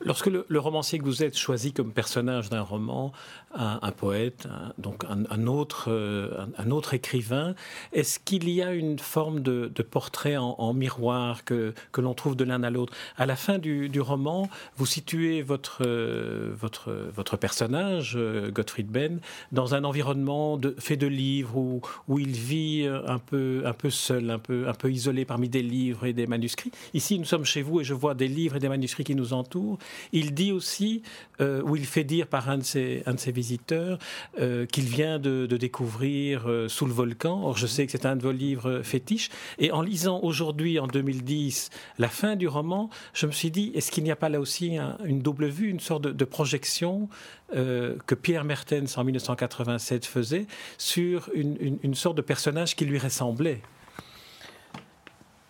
Lorsque 0.00 0.26
le, 0.26 0.58
romancier 0.58 0.98
que 0.98 1.04
vous 1.04 1.22
êtes 1.22 1.36
choisit 1.36 1.74
comme 1.74 1.92
personnage 1.92 2.50
d'un 2.50 2.62
roman 2.62 3.12
un, 3.54 3.90
poète, 3.92 4.46
donc 4.76 5.04
un, 5.08 5.46
autre, 5.46 5.86
euh, 5.88 6.46
un, 6.58 6.70
autre 6.70 6.94
écrivain, 6.94 7.54
est-ce 7.92 8.18
qu'il 8.18 8.48
y 8.48 8.62
a 8.62 8.72
une 8.72 8.98
forme 8.98 9.40
de, 9.40 9.68
portrait 9.82 10.36
en, 10.36 10.72
miroir 10.72 11.44
que, 11.44 11.74
que 11.92 12.00
l'on 12.00 12.14
trouve 12.14 12.36
de 12.36 12.44
l'un 12.44 12.62
à 12.62 12.70
l'autre? 12.70 12.92
À 13.16 13.26
la 13.26 13.36
fin 13.36 13.58
du, 13.58 14.00
roman, 14.00 14.48
vous 14.76 14.86
situez 14.86 15.42
votre, 15.42 15.82
euh, 15.84 16.52
votre, 16.54 16.92
votre 17.14 17.36
personnage, 17.36 18.14
euh, 18.16 18.50
Gottfried 18.50 18.88
Benn, 18.88 19.20
dans 19.50 19.74
un 19.74 19.82
environnement 19.82 20.56
de, 20.56 20.76
fait 20.78 20.96
de 20.96 21.06
livres 21.06 21.56
où, 21.56 21.80
où 22.06 22.18
il 22.18 22.32
vit 22.32 22.86
un 22.86 23.18
peu, 23.18 23.62
un 23.64 23.72
peu 23.72 23.90
seul, 23.90 24.30
un 24.30 24.38
peu, 24.38 24.68
un 24.68 24.74
peu 24.74 24.92
isolé 24.92 25.24
parmi 25.24 25.48
des 25.48 25.62
livres 25.62 26.06
et 26.06 26.12
des 26.12 26.26
manuscrits. 26.26 26.70
Ici, 26.94 27.18
nous 27.18 27.24
sommes 27.24 27.44
chez 27.44 27.62
vous 27.62 27.80
et 27.80 27.84
je 27.84 27.94
vois 27.94 28.14
des 28.14 28.28
livres 28.28 28.56
et 28.56 28.60
des 28.60 28.68
manuscrits 28.68 29.04
qui 29.04 29.14
nous 29.14 29.32
entourent. 29.32 29.78
Il 30.12 30.34
dit 30.34 30.52
aussi, 30.52 31.02
euh, 31.40 31.62
ou 31.62 31.76
il 31.76 31.86
fait 31.86 32.04
dire 32.04 32.26
par 32.26 32.48
un 32.48 32.58
de 32.58 32.62
ses, 32.62 33.02
un 33.06 33.14
de 33.14 33.20
ses 33.20 33.32
visiteurs, 33.32 33.98
euh, 34.40 34.66
qu'il 34.66 34.84
vient 34.84 35.18
de, 35.18 35.46
découvrir 35.46 36.48
euh, 36.48 36.68
Sous 36.68 36.86
le 36.86 36.92
volcan. 36.92 37.42
Or, 37.42 37.56
je 37.56 37.66
sais 37.66 37.86
que 37.86 37.92
c'est 37.92 38.06
un 38.06 38.16
de 38.16 38.22
vos 38.22 38.32
livres 38.32 38.82
fétiches. 38.82 39.30
Et 39.58 39.72
en 39.72 39.82
lisant 39.82 40.20
aujourd'hui, 40.22 40.78
en 40.78 40.86
2010, 40.86 41.70
la 41.98 42.08
fin 42.08 42.36
du 42.36 42.48
roman, 42.48 42.90
je 43.12 43.26
me 43.26 43.32
suis 43.32 43.50
dit, 43.50 43.72
est-ce 43.74 43.90
qu'il 43.90 44.04
n'y 44.04 44.10
a 44.10 44.16
pas 44.16 44.28
là 44.28 44.40
aussi 44.40 44.78
une 45.04 45.20
double 45.20 45.46
vue, 45.46 45.68
une 45.68 45.80
sorte 45.80 46.02
de, 46.02 46.24
projection 46.24 47.08
que 47.52 48.14
Pierre 48.14 48.44
Mertens, 48.44 48.98
en 48.98 49.04
1987, 49.04 50.04
faisait 50.04 50.46
sur 50.76 51.30
une, 51.34 51.78
une 51.82 51.94
sorte 51.94 52.16
de 52.16 52.22
personnage 52.22 52.76
qui 52.76 52.84
lui 52.84 52.98
ressemblait? 52.98 53.62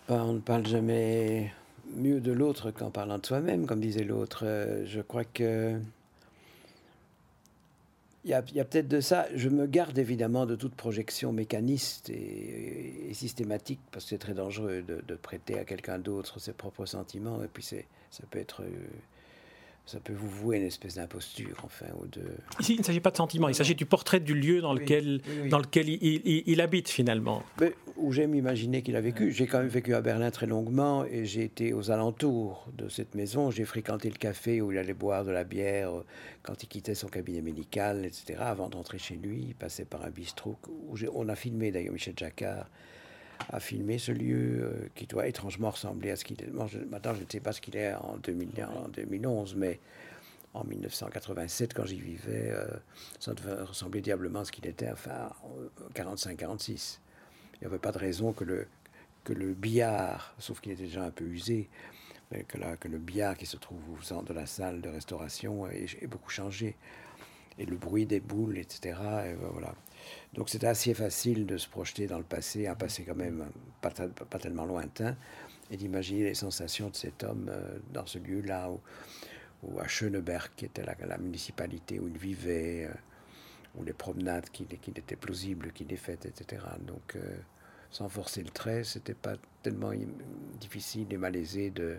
On 0.07 0.33
ne 0.33 0.39
parle 0.39 0.65
jamais 0.65 1.53
mieux 1.95 2.19
de 2.19 2.31
l'autre 2.31 2.71
qu'en 2.71 2.91
parlant 2.91 3.17
de 3.17 3.25
soi-même, 3.25 3.65
comme 3.65 3.79
disait 3.79 4.03
l'autre. 4.03 4.41
Euh, 4.43 4.85
je 4.85 5.01
crois 5.01 5.23
que 5.23 5.79
il 8.25 8.31
y 8.31 8.33
a, 8.33 8.41
peut-être 8.41 8.89
de 8.89 8.99
ça. 8.99 9.27
Je 9.33 9.47
me 9.47 9.65
garde 9.65 9.97
évidemment 9.97 10.45
de 10.45 10.55
toute 10.55 10.75
projection 10.75 11.31
mécaniste 11.31 12.09
et, 12.09 13.09
systématique, 13.13 13.79
parce 13.91 14.05
que 14.05 14.09
c'est 14.09 14.17
très 14.17 14.33
dangereux 14.33 14.81
de, 14.81 15.01
de 15.07 15.15
prêter 15.15 15.57
à 15.57 15.63
quelqu'un 15.63 15.99
d'autre 15.99 16.39
ses 16.39 16.51
propres 16.51 16.85
sentiments. 16.85 17.41
Et 17.43 17.47
puis 17.47 17.63
ça 17.63 18.23
peut 18.29 18.39
être 18.39 18.61
euh, 18.61 18.69
ça 19.89 19.99
peut 19.99 20.13
vous 20.13 20.29
vouer 20.29 20.57
une 20.57 20.67
espèce 20.67 20.95
d'imposture, 20.95 21.61
enfin, 21.63 21.87
ou 21.99 22.05
de... 22.05 22.21
Ici, 22.59 22.75
il 22.75 22.79
ne 22.81 22.85
s'agit 22.85 22.99
pas 22.99 23.09
de 23.09 23.17
sentiment, 23.17 23.49
il 23.49 23.55
s'agit 23.55 23.73
du 23.73 23.87
portrait 23.87 24.19
du 24.19 24.35
lieu 24.35 24.61
dans 24.61 24.73
lequel, 24.73 25.19
Dans 25.49 25.57
lequel 25.57 25.89
il, 25.89 26.61
habite, 26.61 26.89
finalement. 26.89 27.41
Mais, 27.59 27.73
où 27.99 28.11
j'aime 28.11 28.35
imaginer 28.35 28.81
qu'il 28.81 28.95
a 28.95 29.01
vécu. 29.01 29.31
J'ai 29.31 29.47
quand 29.47 29.59
même 29.59 29.67
vécu 29.67 29.93
à 29.93 30.01
Berlin 30.01 30.31
très 30.31 30.45
longuement, 30.45 31.05
et 31.05 31.25
j'ai 31.25 31.43
été 31.43 31.73
aux 31.73 31.91
alentours 31.91 32.67
de 32.77 32.89
cette 32.89 33.15
maison. 33.15 33.51
J'ai 33.51 33.65
fréquenté 33.65 34.09
le 34.09 34.17
café 34.17 34.61
où 34.61 34.71
il 34.71 34.77
allait 34.77 34.93
boire 34.93 35.25
de 35.25 35.31
la 35.31 35.43
bière 35.43 35.93
euh, 35.93 36.05
quand 36.41 36.63
il 36.63 36.67
quittait 36.67 36.95
son 36.95 37.07
cabinet 37.07 37.41
médical, 37.41 38.05
etc., 38.05 38.39
avant 38.39 38.69
d'entrer 38.69 38.97
chez 38.97 39.15
lui. 39.15 39.45
Il 39.49 39.55
passait 39.55 39.85
par 39.85 40.03
un 40.03 40.09
bistrot 40.09 40.57
où 40.67 40.95
on 41.13 41.29
a 41.29 41.35
filmé, 41.35 41.71
d'ailleurs, 41.71 41.93
Michel 41.93 42.13
Jacquard 42.17 42.69
a 43.49 43.59
filmé 43.59 43.97
ce 43.97 44.11
lieu 44.11 44.61
euh, 44.61 44.87
qui 44.95 45.05
doit 45.05 45.27
étrangement 45.27 45.69
ressembler 45.71 46.11
à 46.11 46.15
ce 46.15 46.25
qu'il 46.25 46.41
est. 46.41 46.51
maintenant, 46.51 47.13
je 47.13 47.21
ne 47.21 47.29
sais 47.29 47.39
pas 47.39 47.51
ce 47.51 47.61
qu'il 47.61 47.77
est 47.77 47.93
en, 47.93 48.17
2000, 48.17 48.49
en 48.63 48.89
2011, 48.89 49.55
mais 49.55 49.79
en 50.53 50.63
1987, 50.63 51.73
quand 51.73 51.85
j'y 51.85 51.99
vivais, 51.99 52.51
euh, 52.51 52.65
ça 53.19 53.33
devait 53.33 53.61
ressembler 53.61 54.01
diablement 54.01 54.39
à 54.39 54.45
ce 54.45 54.51
qu'il 54.51 54.67
était, 54.67 54.89
enfin, 54.91 55.29
en 55.43 55.89
45-46. 55.93 56.99
Il 57.59 57.65
n'y 57.65 57.67
avait 57.67 57.79
pas 57.79 57.91
de 57.91 57.97
raison 57.97 58.33
que 58.33 58.43
le, 58.43 58.67
que 59.23 59.33
le 59.33 59.53
billard, 59.53 60.33
sauf 60.39 60.61
qu'il 60.61 60.71
était 60.71 60.83
déjà 60.83 61.03
un 61.03 61.11
peu 61.11 61.25
usé, 61.25 61.69
que, 62.31 62.75
que 62.75 62.87
le 62.87 62.97
billard 62.97 63.37
qui 63.37 63.45
se 63.45 63.57
trouve 63.57 63.81
au 63.97 64.01
centre 64.01 64.25
de 64.25 64.33
la 64.33 64.45
salle 64.45 64.81
de 64.81 64.89
restauration 64.89 65.67
ait, 65.67 65.87
beaucoup 66.07 66.29
changé. 66.29 66.75
Et 67.57 67.65
le 67.65 67.75
bruit 67.75 68.05
des 68.05 68.21
boules, 68.21 68.57
etc. 68.57 68.97
Et 69.25 69.33
ben 69.33 69.49
voilà. 69.51 69.75
Donc 70.33 70.49
c'était 70.49 70.67
assez 70.67 70.93
facile 70.93 71.45
de 71.45 71.57
se 71.57 71.67
projeter 71.67 72.07
dans 72.07 72.17
le 72.17 72.23
passé, 72.23 72.67
un 72.67 72.75
passé 72.75 73.03
quand 73.03 73.15
même 73.15 73.45
pas, 73.81 73.89
pas 73.89 74.39
tellement 74.39 74.65
lointain, 74.65 75.17
et 75.69 75.75
d'imaginer 75.75 76.23
les 76.23 76.35
sensations 76.35 76.89
de 76.89 76.95
cet 76.95 77.23
homme 77.23 77.49
euh, 77.49 77.79
dans 77.93 78.05
ce 78.05 78.17
lieu-là, 78.17 78.71
ou, 79.61 79.79
à 79.79 79.87
Schöneberg, 79.87 80.49
qui 80.55 80.65
était 80.65 80.85
la, 80.85 80.95
la, 81.05 81.17
municipalité 81.17 81.99
où 81.99 82.07
il 82.07 82.17
vivait, 82.17 82.85
euh, 82.85 82.93
ou 83.75 83.83
les 83.83 83.93
promenades 83.93 84.49
qu'il 84.49 84.67
qui 84.67 84.91
étaient 84.91 85.15
plausibles 85.15 85.71
qu'il 85.71 85.91
ait 85.93 85.97
faites, 85.97 86.25
etc. 86.25 86.63
Donc 86.85 87.15
euh, 87.15 87.37
sans 87.91 88.09
forcer 88.09 88.43
le 88.43 88.49
trait, 88.49 88.83
c'était 88.83 89.13
pas 89.13 89.35
tellement 89.63 89.91
difficile 90.59 91.07
et 91.11 91.17
malaisé 91.17 91.69
de, 91.69 91.97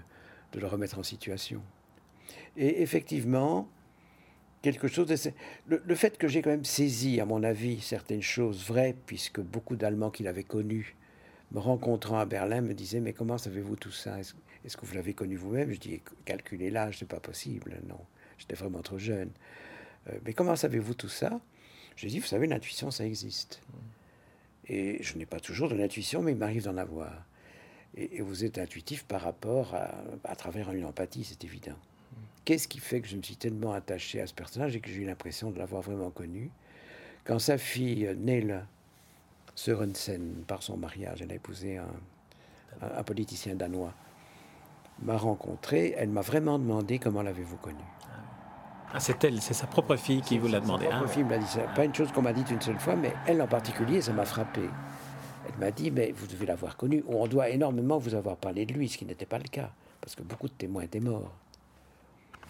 le 0.55 0.67
remettre 0.67 0.99
en 0.99 1.03
situation. 1.03 1.63
Et 2.57 2.83
effectivement, 2.83 3.69
quelque 4.63 4.89
chose. 4.89 5.09
Le, 5.67 5.83
le, 5.85 5.95
fait 5.95 6.19
que 6.19 6.29
j'ai 6.29 6.43
quand 6.43 6.51
même 6.51 6.65
saisi, 6.65 7.21
à 7.21 7.25
mon 7.25 7.43
avis, 7.43 7.81
certaines 7.81 8.23
choses 8.23 8.67
vraies, 8.67 8.95
puisque 9.07 9.41
beaucoup 9.41 9.77
d'Allemands 9.77 10.11
qu'il 10.11 10.29
avait 10.29 10.45
connus, 10.45 10.97
me 11.53 11.59
rencontrant 11.59 12.19
à 12.19 12.25
Berlin, 12.25 12.61
me 12.61 12.75
disaient 12.75 13.01
Mais 13.01 13.13
comment 13.13 13.39
savez-vous 13.39 13.77
tout 13.77 13.93
ça? 13.93 14.19
Est-ce 14.21 14.77
que 14.77 14.87
vous 14.87 14.95
l'avez 14.95 15.15
connu 15.15 15.37
vous-même? 15.37 15.73
Je 15.73 15.79
dis 15.79 16.03
Calculez 16.25 16.71
l'âge, 16.71 16.99
c'est 16.99 17.09
pas 17.09 17.21
possible. 17.21 17.81
Non, 17.89 17.99
j'étais 18.39 18.55
vraiment 18.55 18.83
trop 18.83 18.99
jeune. 18.99 19.31
Euh, 20.09 20.19
mais 20.25 20.33
comment 20.33 20.57
savez-vous 20.57 20.95
tout 20.95 21.09
ça? 21.09 21.41
J'ai 22.01 22.09
dit 22.09 22.19
Vous 22.19 22.27
savez, 22.27 22.47
l'intuition, 22.47 22.91
ça 22.91 23.05
existe. 23.05 23.61
Et 24.67 25.03
je 25.03 25.19
n'ai 25.19 25.27
pas 25.27 25.41
toujours 25.41 25.69
de 25.69 25.75
l'intuition, 25.75 26.23
mais 26.23 26.33
il 26.33 26.39
m'arrive 26.39 26.65
d'en 26.65 26.77
avoir. 26.79 27.13
Et, 27.97 28.23
vous 28.23 28.45
êtes 28.45 28.59
intuitif 28.59 29.05
par 29.05 29.21
rapport 29.21 29.75
à, 29.75 29.95
à 30.25 30.35
travers 30.35 30.73
une 30.73 30.87
empathie, 30.87 31.25
c'est 31.25 31.45
évident. 31.45 31.77
Qu'est-ce 32.45 32.69
qui 32.69 32.79
fait 32.79 33.01
que 33.01 33.09
je 33.09 33.17
me 33.17 33.23
suis 33.23 33.37
tellement 33.37 33.73
attaché 33.73 34.21
à 34.21 34.27
ce 34.27 34.33
personnage 34.33 34.75
et 34.75 34.81
que 34.81 34.89
j'ai 34.89 35.03
eu 35.03 35.05
l'impression 35.05 35.51
de 35.51 35.59
l'avoir 35.59 35.83
vraiment 35.83 36.11
connu? 36.11 36.51
Quand 37.25 37.39
sa 37.39 37.59
fille 37.59 38.09
Nell 38.17 38.65
Sørensen, 39.55 40.45
par 40.47 40.63
son 40.63 40.79
mariage, 40.79 41.21
elle 41.21 41.33
a 41.33 41.35
épousé 41.35 41.77
un, 41.77 43.03
politicien 43.03 43.55
danois, 43.57 43.93
m'a 45.03 45.19
rencontré, 45.19 45.93
elle 45.99 46.09
m'a 46.09 46.23
vraiment 46.23 46.59
demandé 46.59 46.99
comment 46.99 47.21
l'avez-vous 47.21 47.59
connu. 47.59 47.85
Ah, 48.93 48.99
c'est 48.99 49.23
elle, 49.25 49.41
c'est 49.41 49.55
sa 49.55 49.67
propre 49.67 49.97
fille 49.97 50.21
qui 50.21 50.39
vous 50.39 50.49
l'a 50.49 50.61
demandé. 50.61 50.87
Sa 50.87 50.91
propre 50.91 51.07
ah. 51.09 51.13
fille 51.13 51.25
me 51.25 51.31
l'a 51.31 51.39
dit. 51.39 51.47
Pas 51.77 51.85
une 51.85 51.95
chose 51.95 52.11
qu'on 52.13 52.23
m'a 52.23 52.33
dit 52.33 52.45
une 52.51 52.61
seule 52.61 52.79
fois, 52.81 52.97
mais 52.97 53.13
elle 53.27 53.41
en 53.41 53.47
particulier, 53.47 54.03
ça 54.03 54.13
m'a 54.13 54.25
frappé. 54.25 54.63
Elle 55.47 55.59
m'a 55.61 55.71
dit, 55.71 55.91
mais 55.91 56.13
vous 56.13 56.27
devez 56.27 56.47
l'avoir 56.47 56.77
connu, 56.77 57.05
ou 57.07 57.15
on 57.15 57.27
doit 57.27 57.51
énormément 57.51 57.99
vous 57.99 58.15
avoir 58.15 58.37
parlé 58.37 58.67
de 58.67 58.73
lui, 58.73 58.89
ce 58.89 58.99
qui 58.99 59.05
n'était 59.05 59.27
pas 59.27 59.39
le 59.39 59.49
cas, 59.49 59.71
parce 60.01 60.15
que 60.15 60.23
beaucoup 60.23 60.49
de 60.49 60.55
témoins 60.55 60.83
étaient 60.83 61.01
morts. 61.01 61.33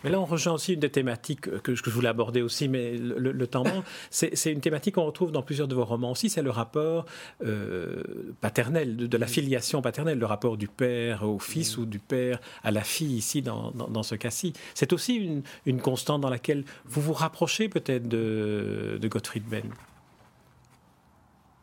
Mais 0.05 0.11
là, 0.11 0.21
on 0.21 0.25
rejoint 0.25 0.55
aussi 0.55 0.75
une 0.75 0.81
des 0.81 0.91
thématiques 0.91 1.43
que, 1.63 1.75
je 1.75 1.91
voulais 1.91 2.09
aborder 2.09 2.43
aussi, 2.43 2.69
mais 2.69 2.97
le, 2.97 3.47
temps 3.47 3.65
manque. 3.65 3.85
C'est 4.11 4.53
une 4.53 4.61
thématique 4.61 4.95
qu'on 4.95 5.05
retrouve 5.05 5.33
dans 5.33 5.43
plusieurs 5.43 5.69
de 5.69 5.75
vos 5.75 5.85
romans 5.85 6.13
aussi, 6.13 6.31
c'est 6.31 6.43
le 6.43 6.51
rapport 6.51 7.07
euh, 7.45 8.03
paternel, 8.41 8.97
de, 8.97 9.17
la 9.17 9.27
filiation 9.27 9.83
paternelle, 9.83 10.19
le 10.19 10.27
rapport 10.27 10.57
du 10.57 10.69
père 10.69 11.23
au 11.23 11.39
fils 11.39 11.77
ou 11.77 11.87
du 11.87 11.99
père 11.99 12.41
à 12.63 12.71
la 12.71 12.83
fille 12.83 13.15
ici, 13.15 13.43
dans, 13.43 14.03
ce 14.03 14.15
cas-ci. 14.15 14.53
C'est 14.75 14.93
aussi 14.93 15.43
une, 15.67 15.81
constante 15.81 16.21
dans 16.21 16.31
laquelle 16.31 16.65
vous 16.85 17.01
vous 17.01 17.13
rapprochez 17.13 17.69
peut-être 17.69 18.09
de, 18.09 18.99
de 19.01 19.09
Gottfried 19.09 19.45
Benn. 19.45 19.71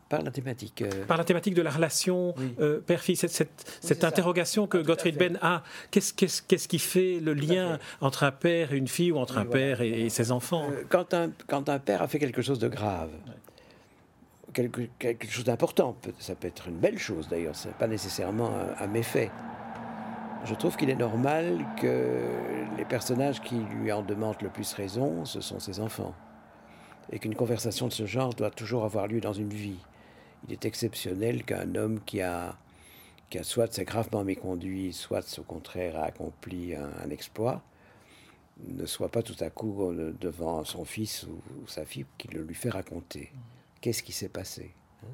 Par 0.09 0.21
la 0.21 0.31
thématique. 0.31 0.81
Euh, 0.81 1.05
Par 1.05 1.17
la 1.17 1.25
thématique 1.25 1.53
de 1.53 1.61
la 1.61 1.69
relation 1.69 2.33
euh, 2.59 2.79
père-fils, 2.79 3.25
cette, 3.27 4.03
interrogation 4.03 4.65
que 4.65 4.77
Gottfried 4.77 5.17
Benn 5.17 5.37
a. 5.41 5.63
Qu'est-ce 5.91 6.67
qui 6.67 6.79
fait 6.79 7.19
le 7.19 7.33
lien 7.33 7.77
entre 7.99 8.23
un 8.23 8.31
père 8.31 8.71
et 8.71 8.77
une 8.77 8.87
fille 8.87 9.11
ou 9.11 9.17
entre 9.17 9.37
un 9.37 9.45
père 9.45 9.81
et, 9.81 10.09
ses 10.09 10.31
enfants? 10.31 10.69
Euh, 10.71 10.83
quand, 10.89 11.13
un, 11.13 11.31
quand 11.47 11.67
un 11.67 11.79
père 11.79 12.01
a 12.01 12.07
fait 12.07 12.19
quelque 12.19 12.41
chose 12.41 12.59
de 12.59 12.69
grave, 12.69 13.09
quelque, 14.53 14.83
quelque, 14.97 15.29
chose 15.29 15.43
d'important, 15.43 15.97
ça 16.19 16.35
peut 16.35 16.47
être 16.47 16.69
une 16.69 16.77
belle 16.77 16.97
chose 16.97 17.27
d'ailleurs, 17.27 17.55
ce 17.55 17.67
n'est 17.67 17.73
pas 17.73 17.87
nécessairement 17.87 18.49
un, 18.49 18.83
un 18.83 18.87
méfait. 18.87 19.29
Je 20.45 20.55
trouve 20.55 20.77
qu'il 20.77 20.89
est 20.89 20.95
normal 20.95 21.65
que 21.81 22.21
les 22.77 22.85
personnages 22.85 23.41
qui 23.41 23.55
lui 23.55 23.91
en 23.91 24.03
demandent 24.03 24.41
le 24.41 24.49
plus 24.49 24.71
raison, 24.73 25.25
ce 25.25 25.41
sont 25.41 25.59
ses 25.59 25.81
enfants. 25.81 26.13
Et 27.11 27.19
qu'une 27.19 27.35
conversation 27.35 27.87
de 27.87 27.93
ce 27.93 28.05
genre 28.05 28.33
doit 28.33 28.51
toujours 28.51 28.85
avoir 28.85 29.07
lieu 29.07 29.19
dans 29.19 29.33
une 29.33 29.49
vie 29.49 29.79
il 30.45 30.53
est 30.53 30.65
exceptionnel 30.65 31.43
qu'un 31.43 31.75
homme 31.75 31.99
qui 32.05 32.21
a, 32.21 32.57
qui 33.29 33.37
a 33.37 33.43
soit 33.43 33.73
s'est 33.73 33.85
gravement 33.85 34.23
méconduit, 34.23 34.93
soit 34.93 35.39
au 35.39 35.43
contraire 35.43 35.97
a 35.97 36.05
accompli 36.05 36.75
un, 36.75 37.09
exploit, 37.09 37.63
ne 38.67 38.85
soit 38.85 39.09
pas 39.09 39.21
tout 39.21 39.35
à 39.41 39.49
coup 39.49 39.83
euh, 39.83 40.13
devant 40.19 40.63
son 40.63 40.85
fils 40.85 41.23
ou, 41.23 41.67
sa 41.67 41.85
fille 41.85 42.05
qui 42.17 42.27
le 42.29 42.43
lui 42.43 42.55
fait 42.55 42.69
raconter. 42.69 43.31
Qu'est-ce 43.81 44.03
qui 44.03 44.11
s'est 44.11 44.29
passé 44.29 44.71
hein? 45.03 45.11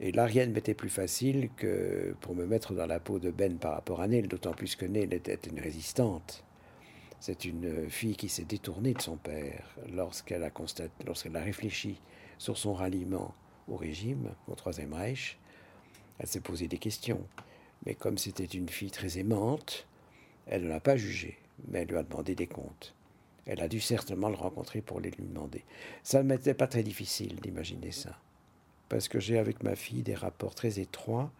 Et 0.00 0.12
là, 0.12 0.24
rien 0.24 0.46
ne 0.46 0.52
m'était 0.52 0.74
plus 0.74 0.88
facile 0.88 1.50
que 1.56 2.14
pour 2.20 2.34
me 2.34 2.46
mettre 2.46 2.72
dans 2.72 2.86
la 2.86 3.00
peau 3.00 3.18
de 3.18 3.30
Ben 3.30 3.58
par 3.58 3.74
rapport 3.74 4.00
à 4.00 4.08
Neil, 4.08 4.28
d'autant 4.28 4.52
plus 4.52 4.76
que 4.76 4.86
Neil 4.86 5.12
était 5.12 5.38
une 5.48 5.60
résistante. 5.60 6.44
C'est 7.20 7.44
une 7.44 7.88
fille 7.88 8.16
qui 8.16 8.28
s'est 8.28 8.44
détournée 8.44 8.94
de 8.94 9.00
son 9.02 9.16
père 9.16 9.76
lorsqu'elle 9.92 10.42
a 10.42 10.50
constaté, 10.50 10.90
lorsqu'elle 11.06 11.36
a 11.36 11.40
réfléchi 11.40 12.00
sur 12.38 12.58
son 12.58 12.72
ralliement 12.72 13.32
au 13.72 13.76
régime, 13.76 14.34
au 14.48 14.54
Troisième 14.54 14.92
Reich, 14.92 15.38
elle 16.18 16.26
s'est 16.26 16.40
posé 16.40 16.68
des 16.68 16.78
questions. 16.78 17.26
Mais 17.86 17.94
comme 17.94 18.18
c'était 18.18 18.44
une 18.44 18.68
fille 18.68 18.90
très 18.90 19.18
aimante, 19.18 19.86
elle 20.46 20.64
ne 20.64 20.68
l'a 20.68 20.80
pas 20.80 20.96
jugé, 20.96 21.38
mais 21.68 21.80
elle 21.80 21.88
lui 21.88 21.96
a 21.96 22.02
demandé 22.02 22.34
des 22.34 22.46
comptes. 22.46 22.94
Elle 23.46 23.60
a 23.60 23.68
dû 23.68 23.80
certainement 23.80 24.28
le 24.28 24.36
rencontrer 24.36 24.82
pour 24.82 25.00
les 25.00 25.10
lui 25.10 25.24
demander. 25.24 25.64
Ça 26.04 26.22
ne 26.22 26.28
m'était 26.28 26.54
pas 26.54 26.68
très 26.68 26.82
difficile 26.82 27.36
d'imaginer 27.36 27.90
ça, 27.90 28.16
parce 28.88 29.08
que 29.08 29.18
j'ai 29.18 29.38
avec 29.38 29.62
ma 29.62 29.74
fille 29.74 30.02
des 30.02 30.14
rapports 30.14 30.54
très 30.54 30.78
étroits 30.78 31.32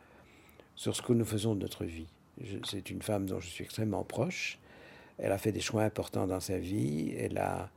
sur 0.75 0.97
ce 0.97 1.03
que 1.03 1.13
nous 1.13 1.25
faisons 1.25 1.55
de 1.55 1.61
notre 1.61 1.85
vie. 1.85 2.09
C'est 2.65 2.91
une 2.91 3.03
femme 3.03 3.27
dont 3.27 3.41
je 3.41 3.49
suis 3.49 3.63
extrêmement 3.63 4.05
proche. 4.05 4.59
Elle 5.19 5.33
a 5.33 5.39
fait 5.39 5.53
des 5.53 5.61
choix 5.61 5.83
importants 5.83 6.27
dans 6.27 6.41
sa 6.41 6.59
vie. 6.59 7.15
Elle 7.17 7.39
a 7.39 7.71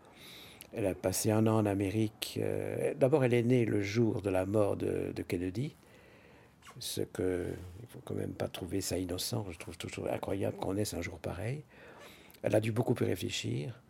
elle 0.75 0.87
a 0.87 0.93
passé 0.93 1.31
un 1.31 1.47
an 1.47 1.55
en 1.55 1.65
Amérique. 1.65 2.37
Euh, 2.41 2.93
d'abord, 2.95 3.23
elle 3.23 3.33
est 3.33 3.43
née 3.43 3.65
le 3.65 3.81
jour 3.81 4.21
de 4.21 4.29
la 4.29 4.45
mort 4.45 4.75
de, 4.75 5.13
Kennedy. 5.25 5.75
Ce 6.79 6.99
que 6.99 7.45
faut 7.87 8.01
quand 8.03 8.15
même 8.15 8.33
pas 8.33 8.49
trouver 8.49 8.81
ça 8.81 8.97
innocent. 8.97 9.45
Je 9.49 9.57
trouve 9.57 9.77
toujours 9.77 10.09
incroyable 10.11 10.57
qu'on 10.57 10.73
naisse 10.73 10.93
un 10.93 11.01
jour 11.01 11.17
pareil. 11.19 11.63
Elle 12.43 12.53
a 12.53 12.59
dû 12.59 12.73
beaucoup 12.73 12.93
réfléchir. 12.93 13.81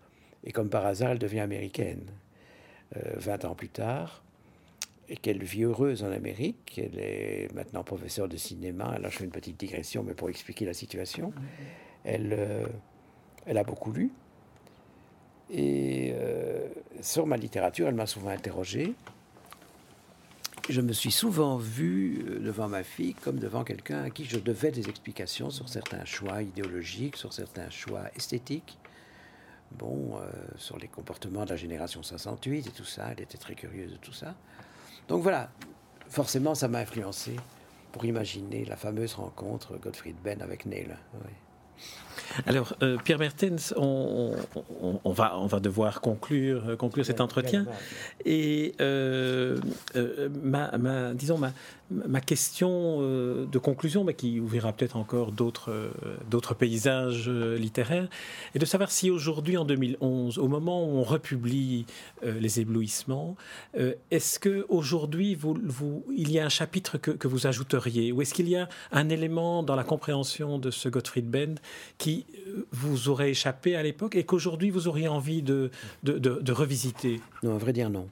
Et 0.43 0.51
comme 0.51 0.69
par 0.69 0.85
hasard, 0.85 1.11
elle 1.11 1.19
devient 1.19 1.39
américaine. 1.39 2.05
Euh, 2.97 3.13
20 3.15 3.45
ans 3.45 3.55
plus 3.55 3.69
tard, 3.69 4.23
et 5.09 5.17
qu'elle 5.17 5.43
vit 5.43 5.63
heureuse 5.63 6.03
en 6.03 6.11
Amérique. 6.11 6.79
Elle 6.81 6.99
est 6.99 7.53
maintenant 7.55 7.83
professeure 7.83 8.27
de 8.27 8.37
cinéma. 8.37 8.99
Là, 8.99 9.09
je 9.09 9.17
fais 9.17 9.23
une 9.23 9.31
petite 9.31 9.59
digression, 9.59 10.03
mais 10.03 10.13
pour 10.13 10.29
expliquer 10.29 10.65
la 10.65 10.73
situation. 10.73 11.33
Elle, 12.03 12.35
euh, 12.37 12.67
elle 13.47 13.57
a 13.57 13.63
beaucoup 13.63 13.91
lu. 13.91 14.11
Et 15.49 15.84
sur 17.05 17.27
ma 17.27 17.37
littérature, 17.37 17.87
elle 17.87 17.95
m'a 17.95 18.07
souvent 18.07 18.29
interrogé. 18.29 18.95
Je 20.67 20.81
me 20.81 20.93
suis 20.93 21.11
souvent 21.11 21.57
vu 21.57 22.25
euh, 22.27 22.39
devant 22.39 22.67
ma 22.67 22.83
fille 22.83 23.13
comme 23.13 23.37
devant 23.37 23.63
quelqu'un 23.63 24.03
à 24.03 24.09
qui 24.09 24.25
je 24.25 24.39
devais 24.39 24.71
des 24.71 24.89
explications 24.89 25.51
sur 25.51 25.69
certains 25.69 26.03
choix 26.05 26.41
idéologiques, 26.41 27.17
sur 27.17 27.31
certains 27.31 27.69
choix 27.69 28.05
esthétiques. 28.15 28.79
Bon, 29.73 30.17
euh, 30.17 30.31
sur 30.57 30.79
les 30.79 30.87
comportements 30.87 31.45
de 31.45 31.51
la 31.51 31.55
génération 31.55 32.01
68 32.01 32.67
et 32.67 32.71
tout 32.71 32.85
ça, 32.85 33.09
elle 33.11 33.21
était 33.21 33.37
très 33.37 33.53
curieuse 33.53 33.91
de 33.91 33.97
tout 33.97 34.13
ça. 34.13 34.33
Donc 35.07 35.21
voilà, 35.21 35.51
forcément, 36.09 36.55
ça 36.55 36.67
m'a 36.67 36.79
influencé 36.79 37.35
pour 37.91 38.05
imaginer 38.05 38.65
la 38.65 38.75
fameuse 38.75 39.13
rencontre 39.13 39.77
Gottfried 39.77 40.15
Benn 40.23 40.41
avec 40.41 40.65
Neil. 40.65 40.95
Alors, 42.45 42.75
euh, 42.81 42.97
Pierre 43.03 43.19
Mertens, 43.19 43.73
on, 43.77 44.35
va, 45.05 45.37
on 45.37 45.47
va 45.47 45.59
devoir 45.59 46.01
conclure, 46.01 46.69
euh, 46.69 46.75
conclure 46.75 47.05
cet 47.05 47.21
entretien. 47.21 47.65
Et 48.25 48.73
euh, 48.81 49.57
ma, 50.43 50.71
disons, 51.13 51.37
ma, 51.37 51.51
ma 51.91 52.21
question 52.21 52.99
de 52.99 53.57
conclusion, 53.57 54.03
mais 54.03 54.13
qui 54.13 54.39
ouvrira 54.39 54.73
peut-être 54.73 54.97
encore 54.97 55.31
d'autres, 55.31 55.91
d'autres 56.29 56.55
paysages 56.55 57.29
littéraires, 57.29 58.07
est 58.53 58.59
de 58.59 58.65
savoir 58.65 58.91
si 58.91 59.11
aujourd'hui, 59.11 59.57
en 59.57 59.65
2011, 59.65 60.39
au 60.39 60.47
moment 60.47 60.83
où 60.83 60.97
on 60.97 61.03
republie 61.03 61.85
Les 62.23 62.59
éblouissements, 62.59 63.35
est-ce 64.11 64.39
qu'aujourd'hui, 64.39 65.35
vous, 65.35 65.57
vous, 65.63 66.03
il 66.15 66.31
y 66.31 66.39
a 66.39 66.45
un 66.45 66.49
chapitre 66.49 66.97
que, 66.97 67.11
que 67.11 67.27
vous 67.27 67.45
ajouteriez 67.45 68.11
Ou 68.11 68.21
est-ce 68.21 68.33
qu'il 68.33 68.49
y 68.49 68.55
a 68.55 68.67
un 68.91 69.09
élément 69.09 69.61
dans 69.61 69.75
la 69.75 69.83
compréhension 69.83 70.57
de 70.57 70.71
ce 70.71 70.89
Gottfried 70.89 71.29
Benn 71.29 71.59
qui 71.97 72.25
vous 72.71 73.09
aurait 73.09 73.31
échappé 73.31 73.75
à 73.75 73.83
l'époque 73.83 74.15
et 74.15 74.23
qu'aujourd'hui 74.23 74.69
vous 74.69 74.87
auriez 74.87 75.07
envie 75.07 75.41
de, 75.41 75.71
de, 76.03 76.51
revisiter? 76.51 77.21
Non, 77.43 77.55
à 77.55 77.57
vrai 77.57 77.73
dire, 77.73 77.89
non. 77.89 78.07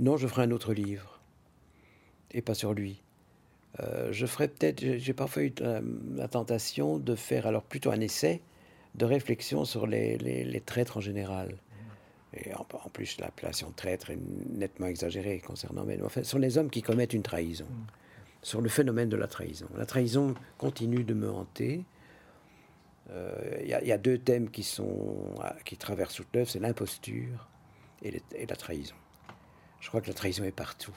Non, 0.00 0.16
je 0.16 0.26
ferai 0.26 0.42
un 0.42 0.50
autre 0.50 0.72
livre. 0.72 1.20
Et 2.32 2.42
pas 2.42 2.54
sur 2.54 2.72
lui. 2.72 3.02
Euh, 3.80 4.12
je 4.12 4.26
ferai 4.26 4.48
peut-être, 4.48 4.80
j'ai 4.80 5.12
parfois 5.12 5.44
eu 5.44 5.52
la, 6.14 6.28
tentation 6.28 6.98
de 6.98 7.14
faire 7.14 7.46
alors 7.46 7.62
plutôt 7.62 7.90
un 7.90 8.00
essai 8.00 8.42
de 8.94 9.04
réflexion 9.04 9.64
sur 9.64 9.86
les, 9.86 10.18
les, 10.18 10.60
traîtres 10.60 10.98
en 10.98 11.00
général. 11.00 11.56
Et 12.34 12.52
en, 12.54 12.64
plus, 12.92 13.18
l'appellation 13.20 13.72
traître 13.74 14.10
est 14.10 14.18
nettement 14.50 14.86
exagérée 14.86 15.38
concernant, 15.40 15.84
mais 15.84 16.00
enfin, 16.02 16.22
sur 16.22 16.38
les 16.38 16.56
hommes 16.58 16.70
qui 16.70 16.82
commettent 16.82 17.12
une 17.12 17.22
trahison, 17.22 17.66
sur 18.42 18.60
le 18.60 18.68
phénomène 18.68 19.08
de 19.08 19.16
la 19.16 19.26
trahison. 19.26 19.66
La 19.76 19.86
trahison 19.86 20.34
continue 20.58 21.04
de 21.04 21.14
me 21.14 21.30
hanter. 21.30 21.84
Euh, 23.14 23.58
il 23.62 23.68
y, 23.68 23.92
a 23.92 23.98
deux 23.98 24.18
thèmes 24.18 24.50
qui, 24.50 24.62
sont, 24.62 25.34
ah, 25.42 25.54
qui 25.64 25.76
traversent 25.76 26.14
toute 26.14 26.34
l'œuvre, 26.34 26.48
c'est 26.48 26.60
l'imposture 26.60 27.48
et, 28.02 28.22
la 28.48 28.56
trahison. 28.56 28.94
Je 29.80 29.88
crois 29.88 30.00
que 30.00 30.08
la 30.08 30.14
trahison 30.14 30.44
est 30.44 30.52
partout, 30.52 30.96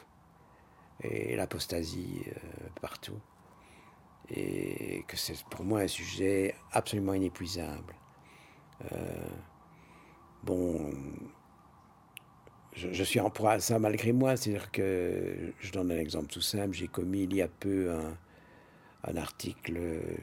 et 1.01 1.35
l'apostasie 1.35 2.21
euh, 2.27 2.69
partout, 2.81 3.19
et 4.29 5.03
que 5.07 5.17
c'est 5.17 5.43
pour 5.45 5.65
moi 5.65 5.81
un 5.81 5.87
sujet 5.87 6.55
absolument 6.71 7.13
inépuisable. 7.13 7.95
Euh, 8.93 9.27
bon, 10.43 10.93
je, 12.73 13.03
suis 13.03 13.19
en 13.19 13.29
proie 13.29 13.53
à 13.53 13.59
ça 13.59 13.77
malgré 13.77 14.13
moi. 14.13 14.37
C'est-à-dire 14.37 14.71
que, 14.71 15.53
je 15.59 15.71
donne 15.71 15.91
un 15.91 15.97
exemple 15.97 16.27
tout 16.27 16.41
simple, 16.41 16.73
j'ai 16.73 16.87
commis 16.87 17.23
il 17.23 17.35
y 17.35 17.41
a 17.41 17.47
peu 17.49 17.93
un 19.03 19.17
article 19.17 19.79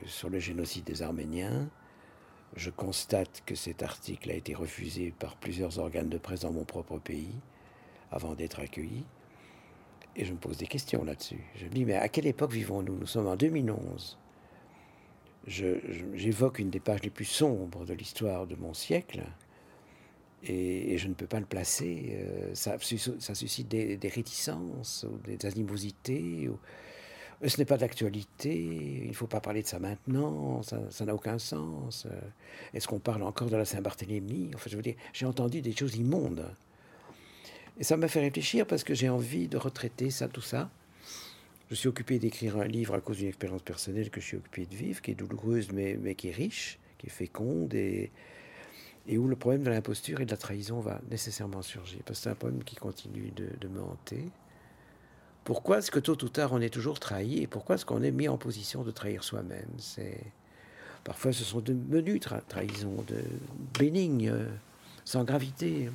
sur 0.06 0.30
le 0.30 0.38
génocide 0.38 0.84
des 0.84 1.02
Arméniens. 1.02 1.70
Je 2.56 2.70
constate 2.70 3.42
que 3.46 3.54
cet 3.54 3.82
article 3.82 4.30
a 4.30 4.34
été 4.34 4.54
refusé 4.54 5.12
par 5.18 5.36
plusieurs 5.36 5.78
organes 5.78 6.08
de 6.08 6.18
presse 6.18 6.40
dans 6.40 6.52
mon 6.52 6.64
propre 6.64 6.98
pays 6.98 7.34
avant 8.10 8.34
d'être 8.34 8.60
accueilli. 8.60 9.04
Et 10.16 10.24
je 10.26 10.32
me 10.32 10.38
pose 10.38 10.58
des 10.58 10.66
questions 10.66 11.04
là-dessus. 11.04 11.40
Je 11.56 11.64
me 11.64 11.70
dis, 11.70 11.84
mais 11.86 11.94
à 11.94 12.08
quelle 12.08 12.26
époque 12.26 12.52
vivons-nous? 12.52 12.96
Nous 12.96 13.06
sommes 13.06 13.26
en 13.26 13.36
2011. 13.36 14.18
J'évoque 15.46 16.58
une 16.58 16.70
des 16.70 16.80
pages 16.80 17.02
les 17.02 17.10
plus 17.10 17.24
sombres 17.24 17.84
de 17.86 17.94
l'histoire 17.94 18.46
de 18.46 18.54
mon 18.54 18.74
siècle 18.74 19.24
et, 20.44 20.98
je 20.98 21.08
ne 21.08 21.14
peux 21.14 21.26
pas 21.26 21.40
le 21.40 21.46
placer. 21.46 22.16
Euh, 22.16 22.54
ça, 22.54 22.76
suscite 23.34 23.68
des, 23.68 23.98
réticences 24.08 25.06
ou 25.08 25.18
des 25.18 25.46
animosités. 25.46 26.50
Ce 27.48 27.58
n'est 27.58 27.64
pas 27.64 27.76
d'actualité, 27.76 28.54
il 28.54 29.08
ne 29.08 29.12
faut 29.12 29.26
pas 29.26 29.40
parler 29.40 29.62
de 29.62 29.66
ça 29.66 29.80
maintenant, 29.80 30.62
ça 30.62 31.04
n'a 31.04 31.14
aucun 31.14 31.38
sens. 31.38 32.06
Euh, 32.06 32.20
est-ce 32.72 32.86
qu'on 32.86 33.00
parle 33.00 33.22
encore 33.22 33.50
de 33.50 33.56
la 33.56 33.64
Saint-Barthélemy? 33.64 34.50
Enfin, 34.54 34.70
je 34.70 34.76
veux 34.76 34.82
dire, 34.82 34.94
j'ai 35.12 35.26
entendu 35.26 35.60
des 35.60 35.74
choses 35.74 35.96
immondes. 35.96 36.46
Et 37.80 37.84
ça 37.84 37.96
m'a 37.96 38.06
fait 38.06 38.20
réfléchir 38.20 38.66
parce 38.66 38.84
que 38.84 38.94
j'ai 38.94 39.08
envie 39.08 39.48
de 39.48 39.56
retraiter 39.56 40.10
ça, 40.10 40.28
tout 40.28 40.40
ça. 40.40 40.70
Je 41.70 41.74
suis 41.74 41.88
occupé 41.88 42.18
d'écrire 42.18 42.58
un 42.58 42.66
livre 42.66 42.94
à 42.94 43.00
cause 43.00 43.16
d'une 43.16 43.28
expérience 43.28 43.62
personnelle 43.62 44.10
que 44.10 44.20
je 44.20 44.26
suis 44.26 44.36
occupé 44.36 44.66
de 44.66 44.76
vivre, 44.76 45.00
qui 45.00 45.10
est 45.10 45.14
douloureuse 45.14 45.72
mais, 45.72 45.98
mais 46.00 46.14
qui 46.14 46.28
est 46.28 46.32
riche, 46.32 46.78
qui 46.98 47.06
est 47.06 47.10
féconde 47.10 47.74
et, 47.74 48.12
et 49.08 49.18
où 49.18 49.26
le 49.26 49.36
problème 49.36 49.64
de 49.64 49.70
l'imposture 49.70 50.20
et 50.20 50.26
de 50.26 50.30
la 50.30 50.36
trahison 50.36 50.80
va 50.80 51.00
nécessairement 51.10 51.62
surgir. 51.62 52.02
Parce 52.04 52.20
que 52.20 52.24
c'est 52.24 52.30
un 52.30 52.34
problème 52.36 52.62
qui 52.62 52.76
continue 52.76 53.32
de, 53.34 53.48
de 53.58 53.68
me 53.68 53.80
hanter. 53.80 54.28
Pourquoi 55.44 55.78
est-ce 55.78 55.90
que 55.90 55.98
tôt 55.98 56.22
ou 56.22 56.28
tard 56.28 56.52
on 56.52 56.60
est 56.60 56.70
toujours 56.70 57.00
trahi 57.00 57.42
et 57.42 57.46
pourquoi 57.46 57.74
est-ce 57.74 57.84
qu'on 57.84 58.02
est 58.02 58.12
mis 58.12 58.28
en 58.28 58.36
position 58.36 58.82
de 58.82 58.90
trahir 58.90 59.24
soi-même? 59.24 59.68
C'est 59.78 60.20
Parfois 61.04 61.32
ce 61.32 61.44
sont 61.44 61.60
de 61.60 61.72
menues 61.72 62.20
trahisons, 62.20 63.04
de 63.08 63.24
bénignes, 63.78 64.32
sans 65.04 65.24
gravité. 65.24 65.90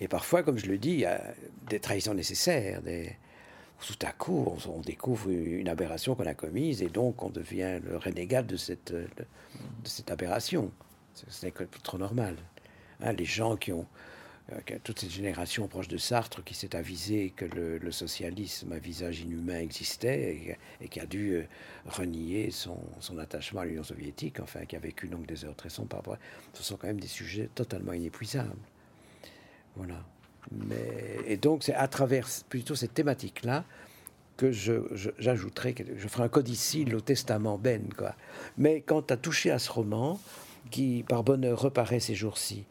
Et 0.00 0.08
parfois, 0.08 0.42
comme 0.42 0.58
je 0.58 0.66
le 0.66 0.76
dis, 0.76 0.90
il 0.90 1.00
y 1.00 1.04
a 1.04 1.22
des 1.68 1.78
trahisons 1.78 2.14
nécessaires. 2.14 2.82
Des... 2.82 3.16
Tout 3.86 4.06
à 4.06 4.12
coup, 4.12 4.56
on, 4.66 4.80
découvre 4.80 5.30
une 5.30 5.68
aberration 5.68 6.14
qu'on 6.14 6.26
a 6.26 6.34
commise 6.34 6.82
et 6.82 6.88
donc 6.88 7.22
on 7.22 7.30
devient 7.30 7.80
le 7.84 7.96
renégat 7.96 8.42
de 8.42 8.56
cette, 8.56 8.92
aberration. 10.08 10.72
Ce 11.14 11.46
n'est 11.46 11.52
que 11.52 11.64
trop 11.82 11.98
normal. 11.98 12.36
Hein, 13.00 13.12
les 13.12 13.24
gens 13.24 13.56
qui 13.56 13.72
ont 13.72 13.86
euh, 13.86 14.13
toute 14.82 15.00
cette 15.00 15.10
génération 15.10 15.68
proche 15.68 15.88
de 15.88 15.96
Sartre 15.96 16.44
qui 16.44 16.54
s'est 16.54 16.76
avisé 16.76 17.32
que 17.34 17.46
le, 17.46 17.90
socialisme 17.90 18.72
à 18.72 18.78
visage 18.78 19.20
inhumain 19.20 19.58
existait 19.60 20.58
et, 20.80 20.88
qui 20.88 21.00
a 21.00 21.06
dû 21.06 21.34
euh, 21.34 21.44
renier 21.86 22.50
son, 22.50 22.78
attachement 23.18 23.60
à 23.60 23.64
l'Union 23.64 23.84
soviétique, 23.84 24.40
enfin 24.40 24.66
qui 24.66 24.76
a 24.76 24.78
vécu 24.78 25.08
donc 25.08 25.26
des 25.26 25.44
heures 25.44 25.54
très 25.54 25.70
sombres 25.70 26.18
Ce 26.52 26.62
sont 26.62 26.76
quand 26.76 26.88
même 26.88 27.00
des 27.00 27.06
sujets 27.06 27.48
totalement 27.54 27.92
inépuisables. 27.92 28.50
Voilà. 29.76 30.04
Mais, 30.50 31.18
et 31.26 31.36
donc 31.36 31.62
c'est 31.62 31.74
à 31.74 31.88
travers 31.88 32.28
plutôt 32.48 32.74
cette 32.74 32.92
thématique-là 32.92 33.64
que 34.36 34.50
j'ajouterai, 34.52 35.74
je, 35.78 35.84
je, 35.96 36.08
ferai 36.08 36.24
un 36.24 36.28
codicile 36.28 36.94
au 36.94 37.00
testament 37.00 37.56
Ben. 37.56 37.88
Mais 38.58 38.82
quand 38.82 39.02
tu 39.02 39.14
as 39.14 39.16
touché 39.16 39.50
à 39.50 39.58
ce 39.58 39.70
roman, 39.70 40.20
qui 40.70 41.04
par 41.08 41.22
bonheur 41.22 41.60
reparaît 41.60 42.00
ces 42.00 42.14
jours-ci, 42.14 42.64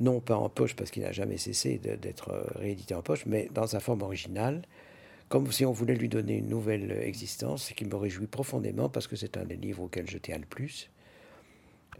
non 0.00 0.20
pas 0.20 0.36
en 0.36 0.48
poche 0.48 0.74
parce 0.74 0.90
qu'il 0.90 1.02
n'a 1.02 1.12
jamais 1.12 1.36
cessé 1.36 1.78
d'être 1.78 2.30
euh, 2.30 2.44
réédité 2.56 2.94
en 2.94 3.02
poche, 3.02 3.26
mais 3.26 3.48
dans 3.52 3.66
sa 3.66 3.80
forme 3.80 4.02
originale, 4.02 4.62
comme 5.28 5.50
si 5.52 5.64
on 5.64 5.72
voulait 5.72 5.94
lui 5.94 6.08
donner 6.08 6.38
une 6.38 6.48
nouvelle 6.48 6.90
existence, 7.02 7.68
ce 7.68 7.74
qui 7.74 7.84
me 7.84 7.94
réjouit 7.94 8.26
profondément 8.26 8.88
parce 8.88 9.06
que 9.06 9.14
c'est 9.14 9.36
un 9.36 9.44
des 9.44 9.56
livres 9.56 9.84
auxquels 9.84 10.10
je 10.10 10.18
tiens 10.18 10.38
le 10.38 10.46
plus, 10.46 10.90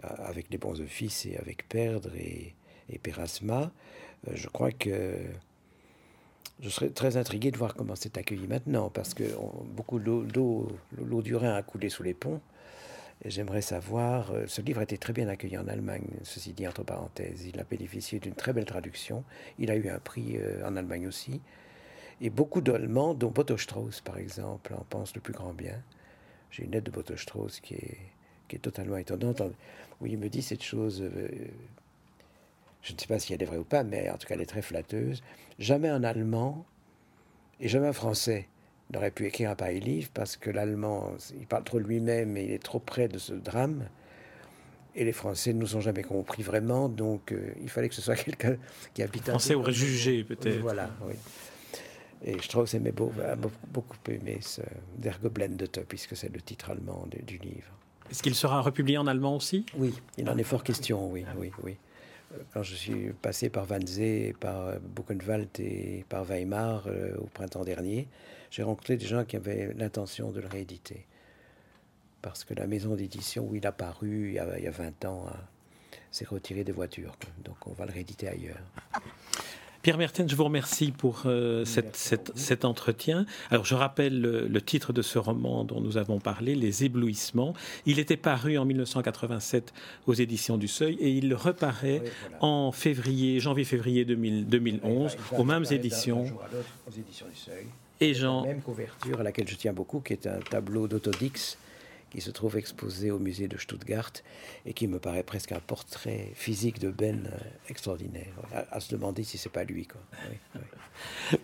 euh, 0.05 0.09
avec 0.19 0.47
Les 0.51 0.59
bons 0.59 0.81
offices 0.81 1.27
et 1.27 1.37
avec 1.37 1.69
Perdre 1.69 2.11
et, 2.17 2.55
et 2.89 2.99
Pérasma. 2.99 3.71
Euh, 4.29 4.33
je 4.35 4.49
crois 4.49 4.73
que 4.73 5.15
je 6.61 6.69
serais 6.69 6.91
très 6.91 7.17
intrigué 7.17 7.51
de 7.51 7.57
voir 7.57 7.75
comment 7.75 7.97
c'est 7.97 8.19
accueilli 8.19 8.47
maintenant, 8.47 8.91
parce 8.91 9.15
que 9.15 9.25
beaucoup 9.75 9.99
d'eau, 9.99 10.69
du 11.23 11.37
Rhin 11.37 11.55
a 11.55 11.63
coulé 11.63 11.89
sous 11.89 12.03
les 12.03 12.15
ponts. 12.15 12.41
J'aimerais 13.27 13.61
savoir, 13.61 14.31
euh, 14.33 14.47
ce 14.47 14.63
livre 14.63 14.81
a 14.81 14.85
été 14.85 14.97
très 14.97 15.13
bien 15.13 15.29
accueilli 15.29 15.59
en 15.59 15.69
Allemagne, 15.69 16.07
ceci 16.23 16.55
dit 16.55 16.67
entre 16.67 16.85
parenthèses. 16.85 17.45
Il 17.45 17.61
a 17.61 17.65
bénéficié 17.65 18.19
d'une 18.19 18.35
très 18.35 18.55
belle 18.55 18.65
traduction. 18.65 19.25
Il 19.59 19.71
a 19.71 19.77
eu 19.77 19.91
un 19.91 19.99
prix 19.99 20.39
euh, 20.39 20.67
en 20.67 20.75
Allemagne 20.75 21.07
aussi. 21.07 21.43
Et 22.23 22.31
beaucoup 22.31 22.63
d'Allemands, 22.63 23.13
dont 23.13 23.31
Boto 23.31 23.59
Strauss 23.59 24.01
par 24.01 24.17
exemple, 24.17 24.73
en 24.73 24.85
pensent 24.85 25.15
le 25.15 25.21
plus 25.21 25.35
grand 25.35 25.53
bien. 25.53 25.83
J'ai 26.51 26.65
une 26.65 26.71
lettre 26.71 26.87
de 26.87 26.91
Boto 26.91 27.15
Strauss 27.17 27.61
qui 27.61 27.75
est, 27.75 27.99
qui 28.49 28.57
est 28.57 28.61
totalement 28.61 28.97
étonnante, 28.97 29.43
où 30.01 30.07
il 30.07 30.17
me 30.17 30.31
dit 30.31 30.43
cette 30.43 30.63
chose, 30.63 31.03
euh, 31.03 31.29
je 32.81 32.95
ne 32.95 32.99
sais 32.99 33.07
pas 33.07 33.19
si 33.19 33.35
elle 33.35 33.43
est 33.43 33.47
vraie 33.47 33.59
ou 33.59 33.65
pas, 33.65 33.85
mais 33.85 34.09
en 34.09 34.17
tout 34.17 34.27
cas 34.27 34.35
elle 34.35 34.41
est 34.41 34.47
très 34.47 34.63
flatteuse. 34.63 35.23
Jamais 35.59 35.91
un 35.91 36.05
Allemand 36.05 36.65
et 37.61 37.69
jamais 37.69 37.89
un 37.89 37.93
Français 37.93 38.49
il 38.91 38.97
aurait 38.97 39.13
pu 39.13 39.27
écrire 39.27 39.51
un 39.51 39.55
pareil 39.55 39.81
livre 39.81 40.11
parce 40.13 40.37
que 40.37 40.51
l'allemand, 40.51 41.13
il 41.39 41.47
parle 41.47 41.65
trop 41.65 41.79
lui-même 41.79 42.37
et 42.37 42.45
il 42.45 42.51
est 42.51 42.63
trop 42.63 42.81
près 42.81 43.07
de 43.09 43.19
ce 43.19 43.33
drame. 43.33 43.89
Et 44.97 45.05
les 45.05 45.13
Français 45.13 45.53
ne 45.53 45.61
nous 45.61 45.77
ont 45.77 45.81
jamais 45.81 46.03
compris 46.03 46.43
vraiment, 46.43 46.89
donc 46.89 47.31
euh, 47.31 47.53
il 47.63 47.69
fallait 47.69 47.89
que 47.89 47.95
ce 47.95 48.03
soit 48.03 48.17
quelqu'un 48.25 48.57
qui 48.93 49.03
habite. 49.03 49.29
Français 49.29 49.55
aurait 49.55 49.73
jugé 49.73 50.25
peut-être. 50.25 50.59
Voilà, 50.59 50.91
oui. 51.07 51.15
Et 52.23 52.39
Strauss 52.43 52.75
aimait 52.75 52.93
beaucoup, 52.93 53.15
beaucoup 53.69 53.97
aimé 54.09 54.39
ce 54.43 54.61
Der 54.99 55.19
Geblendete, 55.23 55.87
puisque 55.89 56.17
c'est 56.17 56.29
le 56.29 56.41
titre 56.41 56.71
allemand 56.71 57.09
du 57.25 57.39
livre. 57.39 57.71
Est-ce 58.11 58.23
qu'il 58.23 58.35
sera 58.35 58.61
republié 58.61 58.99
en 58.99 59.07
allemand 59.07 59.37
aussi? 59.37 59.65
Oui, 59.77 59.95
il 60.19 60.29
en 60.29 60.37
est 60.37 60.43
fort 60.43 60.65
question, 60.65 61.09
oui, 61.11 61.25
oui, 61.39 61.53
oui. 61.63 61.77
Euh, 62.33 62.39
quand 62.53 62.63
je 62.65 62.75
suis 62.75 63.13
passé 63.23 63.49
par 63.49 63.71
Wannsee, 63.71 64.35
par 64.39 64.75
Buchenwald 64.81 65.49
et 65.61 66.05
par 66.09 66.25
Weimar 66.25 66.83
euh, 66.89 67.17
au 67.19 67.27
printemps 67.27 67.65
dernier, 67.65 68.09
j'ai 68.51 68.63
rencontré 68.63 68.97
des 68.97 69.07
gens 69.07 69.25
qui 69.25 69.37
avaient 69.37 69.73
l'intention 69.75 70.31
de 70.31 70.41
le 70.41 70.49
rééditer. 70.49 71.07
Parce 72.23 72.45
que 72.45 72.55
la 72.55 72.67
maison 72.67 72.95
d'édition 72.97 73.47
où 73.49 73.55
il 73.57 73.67
a 73.67 73.73
paru 73.73 74.29
il 74.29 74.35
y 74.35 74.39
a, 74.39 74.59
il 74.59 74.65
y 74.65 74.69
a 74.69 74.73
20 74.73 75.05
ans 75.07 75.27
s'est 76.11 76.27
retirée 76.27 76.65
des 76.65 76.73
voitures. 76.73 77.17
Donc 77.45 77.67
on 77.67 77.73
va 77.73 77.87
le 77.87 77.93
rééditer 77.93 78.29
ailleurs. 78.29 78.61
Pierre 79.83 79.97
Mertens, 79.97 80.29
je 80.29 80.37
vous 80.37 80.45
remercie 80.45 80.93
pour 80.93 81.23
euh, 81.25 81.65
cet 81.65 82.65
entretien. 82.67 83.25
Alors, 83.51 83.65
je 83.65 83.75
rappelle 83.75 84.21
le, 84.21 84.61
titre 84.61 84.93
de 84.93 85.01
ce 85.01 85.19
roman 85.19 85.65
dont 85.65 85.81
nous 85.81 85.97
avons 85.97 86.19
parlé, 86.21 86.55
Les 86.55 86.85
éblouissements. 86.85 87.55
Il 87.87 87.99
était 87.99 88.19
paru 88.19 88.59
en 88.59 88.67
1987 88.67 89.73
aux 90.07 90.13
éditions 90.13 90.59
du 90.59 90.69
Seuil 90.69 90.99
et 91.01 91.11
il 91.11 91.35
reparaît 91.35 92.03
en 92.41 92.73
février, 92.73 93.41
janvier-février 93.41 94.05
2011 94.05 95.17
aux 95.39 95.45
mêmes 95.45 95.65
éditions. 95.71 96.25
Aux 96.87 96.93
éditions 96.93 97.27
du 97.27 97.37
Seuil. 97.37 97.65
Et 98.01 98.15
Jean. 98.15 98.45
Même 98.45 98.63
couverture 98.63 99.21
à 99.21 99.23
laquelle 99.23 99.49
je 99.49 99.57
tiens 99.57 99.73
beaucoup, 99.73 100.01
qui 100.01 100.15
est 100.15 100.27
un 100.27 100.41
tableau 100.41 100.89
d'Autodix 100.89 101.59
qui 102.11 102.21
se 102.21 102.31
trouve 102.31 102.57
exposé 102.57 103.11
au 103.11 103.19
musée 103.19 103.49
de 103.49 103.57
Stuttgart 103.57 104.13
et 104.67 104.73
qui 104.73 104.89
me 104.89 104.99
paraît 104.99 105.23
presque 105.23 105.53
un 105.53 105.61
portrait 105.61 106.33
physique 106.35 106.81
de 106.81 106.91
Ben 106.91 107.27
euh, 107.27 107.39
extraordinaire. 107.69 108.33
À, 108.53 108.81
se 108.81 108.95
demander 108.95 109.23
si 109.23 109.39
c'est 109.39 109.49
pas 109.49 109.65
lui. 109.65 109.87
Quoi. 109.87 110.01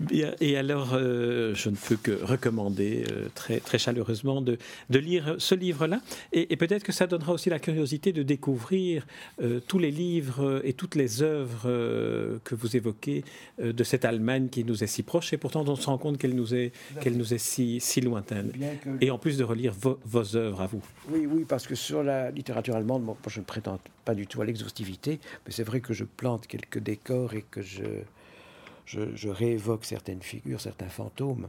Bien, 0.00 0.35
et 0.40 0.57
alors, 0.57 0.94
euh, 0.94 1.55
je 1.55 1.70
ne 1.70 1.76
peux 1.76 1.96
que 1.96 2.11
recommander 2.11 3.05
euh, 3.11 3.29
très, 3.35 3.61
très 3.61 3.79
chaleureusement 3.79 4.40
de, 4.40 4.59
de 4.90 4.98
lire 4.98 5.37
ce 5.38 5.55
livre-là. 5.55 6.00
Et, 6.33 6.57
peut-être 6.57 6.83
que 6.83 6.92
ça 6.92 7.07
donnera 7.07 7.33
aussi 7.33 7.48
la 7.50 7.59
curiosité 7.59 8.12
de 8.12 8.22
découvrir 8.22 9.07
tous 9.68 9.79
les 9.79 9.90
livres 9.90 10.62
et 10.64 10.72
toutes 10.72 10.94
les 10.94 11.22
œuvres 11.22 11.68
que 12.42 12.55
vous 12.55 12.76
évoquez 12.76 13.24
de 13.59 13.85
cette 13.85 14.07
Allemagne 14.07 14.48
qui 14.48 14.64
nous 14.64 14.83
est 14.83 14.87
si 14.87 15.02
proche. 15.02 15.35
Et 15.35 15.37
pourtant, 15.37 15.64
on 15.68 15.76
se 15.76 15.87
rend 15.87 15.98
compte 15.98 16.16
qu'elle 16.16 16.35
nous 16.35 16.55
est, 16.55 16.72
qu'elle 17.02 17.18
nous 17.18 17.35
est 17.35 17.38
si, 17.38 17.79
si 17.81 18.00
lointaine. 18.00 18.52
Et 19.02 19.11
en 19.11 19.18
plus 19.18 19.37
de 19.37 19.44
relire 19.44 19.74
vos 19.74 20.37
œuvres 20.37 20.55
à 20.60 20.66
vous. 20.66 20.82
Oui, 21.08 21.26
oui, 21.26 21.44
parce 21.44 21.66
que 21.66 21.74
sur 21.74 22.02
la 22.02 22.30
littérature 22.30 22.76
allemande, 22.76 23.04
moi, 23.04 23.16
je 23.26 23.40
ne 23.40 23.44
prétends 23.44 23.78
pas 24.04 24.14
du 24.14 24.26
tout 24.26 24.40
à 24.42 24.44
l'exhaustivité, 24.44 25.20
mais 25.44 25.52
c'est 25.52 25.64
vrai 25.64 25.80
que 25.80 25.94
je 25.94 26.04
plante 26.04 26.46
quelques 26.46 26.78
décors 26.78 27.34
et 27.34 27.42
que 27.42 27.62
je, 27.62 27.84
je, 28.86 29.28
réévoque 29.28 29.84
certaines 29.84 30.22
figures, 30.22 30.60
certains 30.60 30.88
fantômes 30.88 31.48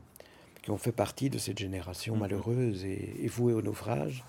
qui 0.61 0.71
ont 0.71 0.77
fait 0.77 0.91
partie 0.91 1.29
de 1.29 1.37
cette 1.37 1.57
génération 1.57 2.15
mhm. 2.15 2.21
malheureuse 2.21 2.85
et, 2.85 3.27
vouée 3.27 3.53
au 3.53 3.61
naufrage, 3.61 4.23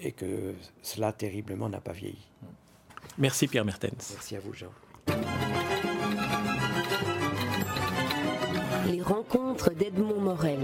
et 0.00 0.12
que 0.12 0.54
cela 0.82 1.12
terriblement 1.12 1.68
n'a 1.68 1.80
pas 1.80 1.92
vieilli. 1.92 2.26
Merci 3.16 3.48
Pierre 3.48 3.64
Mertens. 3.64 4.12
Merci 4.12 4.36
à 4.36 4.40
vous 4.40 4.52
Jean. 4.52 4.70
Les 8.86 9.02
rencontres 9.02 9.72
d'Edmond 9.74 10.20
Morel. 10.20 10.60